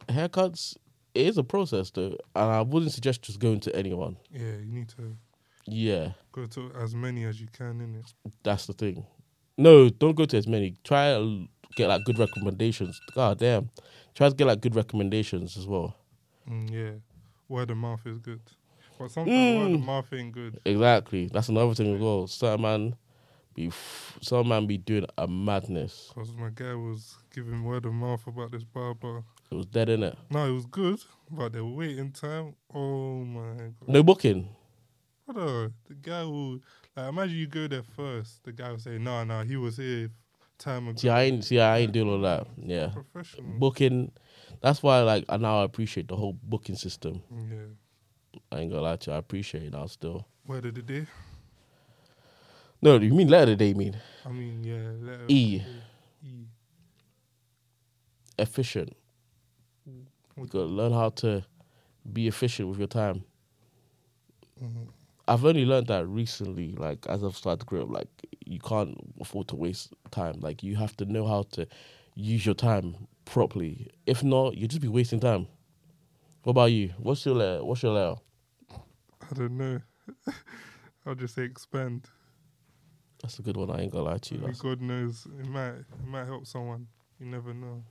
haircuts, 0.07 0.77
it 1.13 1.27
is 1.27 1.37
a 1.37 1.43
process 1.43 1.89
though, 1.91 2.17
and 2.35 2.51
I 2.51 2.61
wouldn't 2.61 2.91
suggest 2.91 3.23
just 3.23 3.39
going 3.39 3.59
to 3.61 3.75
anyone. 3.75 4.17
Yeah, 4.31 4.57
you 4.59 4.71
need 4.71 4.89
to 4.89 5.17
Yeah. 5.65 6.11
go 6.31 6.45
to 6.45 6.71
as 6.79 6.95
many 6.95 7.23
as 7.25 7.39
you 7.41 7.47
can 7.51 7.81
in 7.81 7.95
it. 7.95 8.13
That's 8.43 8.65
the 8.65 8.73
thing. 8.73 9.05
No, 9.57 9.89
don't 9.89 10.15
go 10.15 10.25
to 10.25 10.37
as 10.37 10.47
many. 10.47 10.75
Try 10.83 11.07
and 11.07 11.47
get 11.75 11.87
like 11.87 12.03
good 12.05 12.17
recommendations. 12.19 12.99
God 13.13 13.37
damn. 13.39 13.69
Try 14.15 14.29
to 14.29 14.35
get 14.35 14.47
like 14.47 14.61
good 14.61 14.75
recommendations 14.75 15.57
as 15.57 15.67
well. 15.67 15.95
Mm, 16.49 16.71
yeah, 16.71 16.91
word 17.47 17.69
of 17.71 17.77
mouth 17.77 18.05
is 18.05 18.17
good, 18.17 18.41
but 18.97 19.11
sometimes 19.11 19.57
word 19.57 19.75
of 19.75 19.81
Mm. 19.81 19.85
mouth 19.85 20.13
ain't 20.13 20.31
good. 20.33 20.59
Exactly. 20.65 21.27
That's 21.27 21.49
another 21.49 21.73
thing 21.75 21.95
as 21.95 22.01
well. 22.01 22.27
Certain 22.27 22.61
man 22.61 22.95
be 23.53 23.67
f- 23.67 24.17
some 24.21 24.47
man 24.47 24.65
be 24.65 24.77
doing 24.77 25.05
a 25.17 25.27
madness. 25.27 26.11
Cause 26.15 26.33
my 26.33 26.49
guy 26.53 26.73
was 26.73 27.17
giving 27.33 27.63
word 27.63 27.85
of 27.85 27.93
mouth 27.93 28.25
about 28.25 28.51
this 28.51 28.63
barber. 28.63 29.23
It 29.51 29.55
was 29.55 29.65
dead 29.65 29.89
in 29.89 30.03
it. 30.03 30.17
No, 30.29 30.47
it 30.47 30.53
was 30.53 30.65
good, 30.65 31.01
but 31.29 31.51
the 31.53 31.65
waiting 31.65 32.11
time. 32.11 32.55
Oh 32.73 33.17
my 33.25 33.55
god. 33.55 33.73
No 33.87 34.01
booking. 34.03 34.47
Brother, 35.25 35.71
the 35.87 35.93
guy 35.95 36.23
will 36.23 36.59
like 36.95 37.09
imagine 37.09 37.37
you 37.37 37.47
go 37.47 37.67
there 37.67 37.83
first. 37.83 38.43
The 38.43 38.53
guy 38.53 38.71
will 38.71 38.79
say, 38.79 38.97
"No, 38.97 39.23
no, 39.23 39.41
he 39.41 39.57
was 39.57 39.77
here 39.77 40.09
time 40.57 40.87
ago." 40.87 40.97
See, 40.97 41.09
I 41.09 41.23
ain't 41.23 41.43
see 41.43 41.59
I 41.59 41.79
ain't 41.79 41.91
doing 41.91 42.09
all 42.09 42.21
that. 42.21 42.47
Yeah. 42.57 42.89
Professional. 42.89 43.59
Booking 43.59 44.11
that's 44.61 44.81
why 44.81 45.01
like 45.01 45.25
I 45.27 45.37
now 45.37 45.61
I 45.61 45.63
appreciate 45.65 46.07
the 46.07 46.15
whole 46.15 46.37
booking 46.43 46.75
system. 46.75 47.21
yeah. 47.29 48.39
I 48.51 48.59
ain't 48.59 48.71
gonna 48.71 48.83
lie 48.83 48.95
to 48.95 49.11
you, 49.11 49.15
I 49.15 49.19
appreciate 49.19 49.63
it 49.63 49.73
now 49.73 49.87
still. 49.87 50.25
Word 50.45 50.65
of 50.65 50.75
the 50.75 50.81
day. 50.81 51.07
No, 52.81 52.97
you 52.97 53.13
mean 53.13 53.27
letter 53.27 53.55
day 53.55 53.73
mean 53.73 53.97
I 54.25 54.29
mean, 54.29 54.63
yeah. 54.63 54.91
Letter 54.99 55.25
E. 55.27 55.61
E. 56.23 56.45
efficient. 58.39 58.95
You 60.37 60.45
gotta 60.47 60.65
learn 60.65 60.93
how 60.93 61.09
to 61.09 61.43
be 62.11 62.27
efficient 62.27 62.69
with 62.69 62.79
your 62.79 62.87
time. 62.87 63.23
Mhm. 64.61 64.87
I've 65.27 65.45
only 65.45 65.65
learned 65.65 65.87
that 65.87 66.07
recently, 66.07 66.73
like 66.73 67.05
as 67.07 67.23
I've 67.23 67.35
started 67.35 67.61
to 67.61 67.65
grow 67.65 67.83
up, 67.83 67.89
like 67.89 68.07
you 68.45 68.59
can't 68.59 68.97
afford 69.19 69.47
to 69.49 69.55
waste 69.55 69.93
time. 70.11 70.39
Like 70.39 70.63
you 70.63 70.75
have 70.75 70.95
to 70.97 71.05
know 71.05 71.25
how 71.27 71.43
to 71.51 71.67
use 72.15 72.45
your 72.45 72.55
time 72.55 73.07
properly. 73.25 73.87
If 74.05 74.23
not, 74.23 74.57
you'll 74.57 74.67
just 74.67 74.81
be 74.81 74.87
wasting 74.87 75.19
time. 75.19 75.47
What 76.43 76.51
about 76.51 76.71
you? 76.71 76.89
What's 76.97 77.25
your 77.25 77.35
layer? 77.35 77.63
What's 77.63 77.83
your 77.83 77.93
layer? 77.93 78.15
I 79.21 79.33
don't 79.33 79.57
know. 79.57 79.79
I'll 81.05 81.15
just 81.15 81.35
say 81.35 81.43
expand. 81.43 82.09
That's 83.21 83.37
a 83.39 83.41
good 83.43 83.57
one. 83.57 83.69
I 83.69 83.81
ain't 83.81 83.91
gonna 83.91 84.05
lie 84.05 84.17
to 84.17 84.35
you. 84.35 84.41
Only 84.41 84.55
God 84.59 84.81
knows 84.81 85.27
it 85.39 85.47
might 85.47 85.75
it 85.75 86.07
might 86.07 86.25
help 86.25 86.45
someone. 86.47 86.87
You 87.19 87.27
never 87.27 87.53
know. 87.53 87.83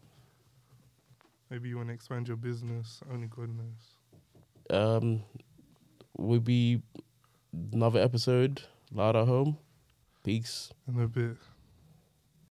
Maybe 1.51 1.69
you 1.69 1.77
want 1.77 1.89
to 1.89 1.95
expand 1.95 2.29
your 2.29 2.37
business. 2.37 3.01
Only 3.13 3.27
God 3.27 3.51
knows. 3.51 4.79
um, 4.79 5.23
will 6.17 6.41
be 6.41 6.81
another 7.73 8.01
episode. 8.01 8.63
Loud 8.93 9.17
at 9.17 9.27
home. 9.27 9.59
Peace. 10.25 10.71
In 10.87 11.01
a 11.01 11.09
bit. 11.09 11.37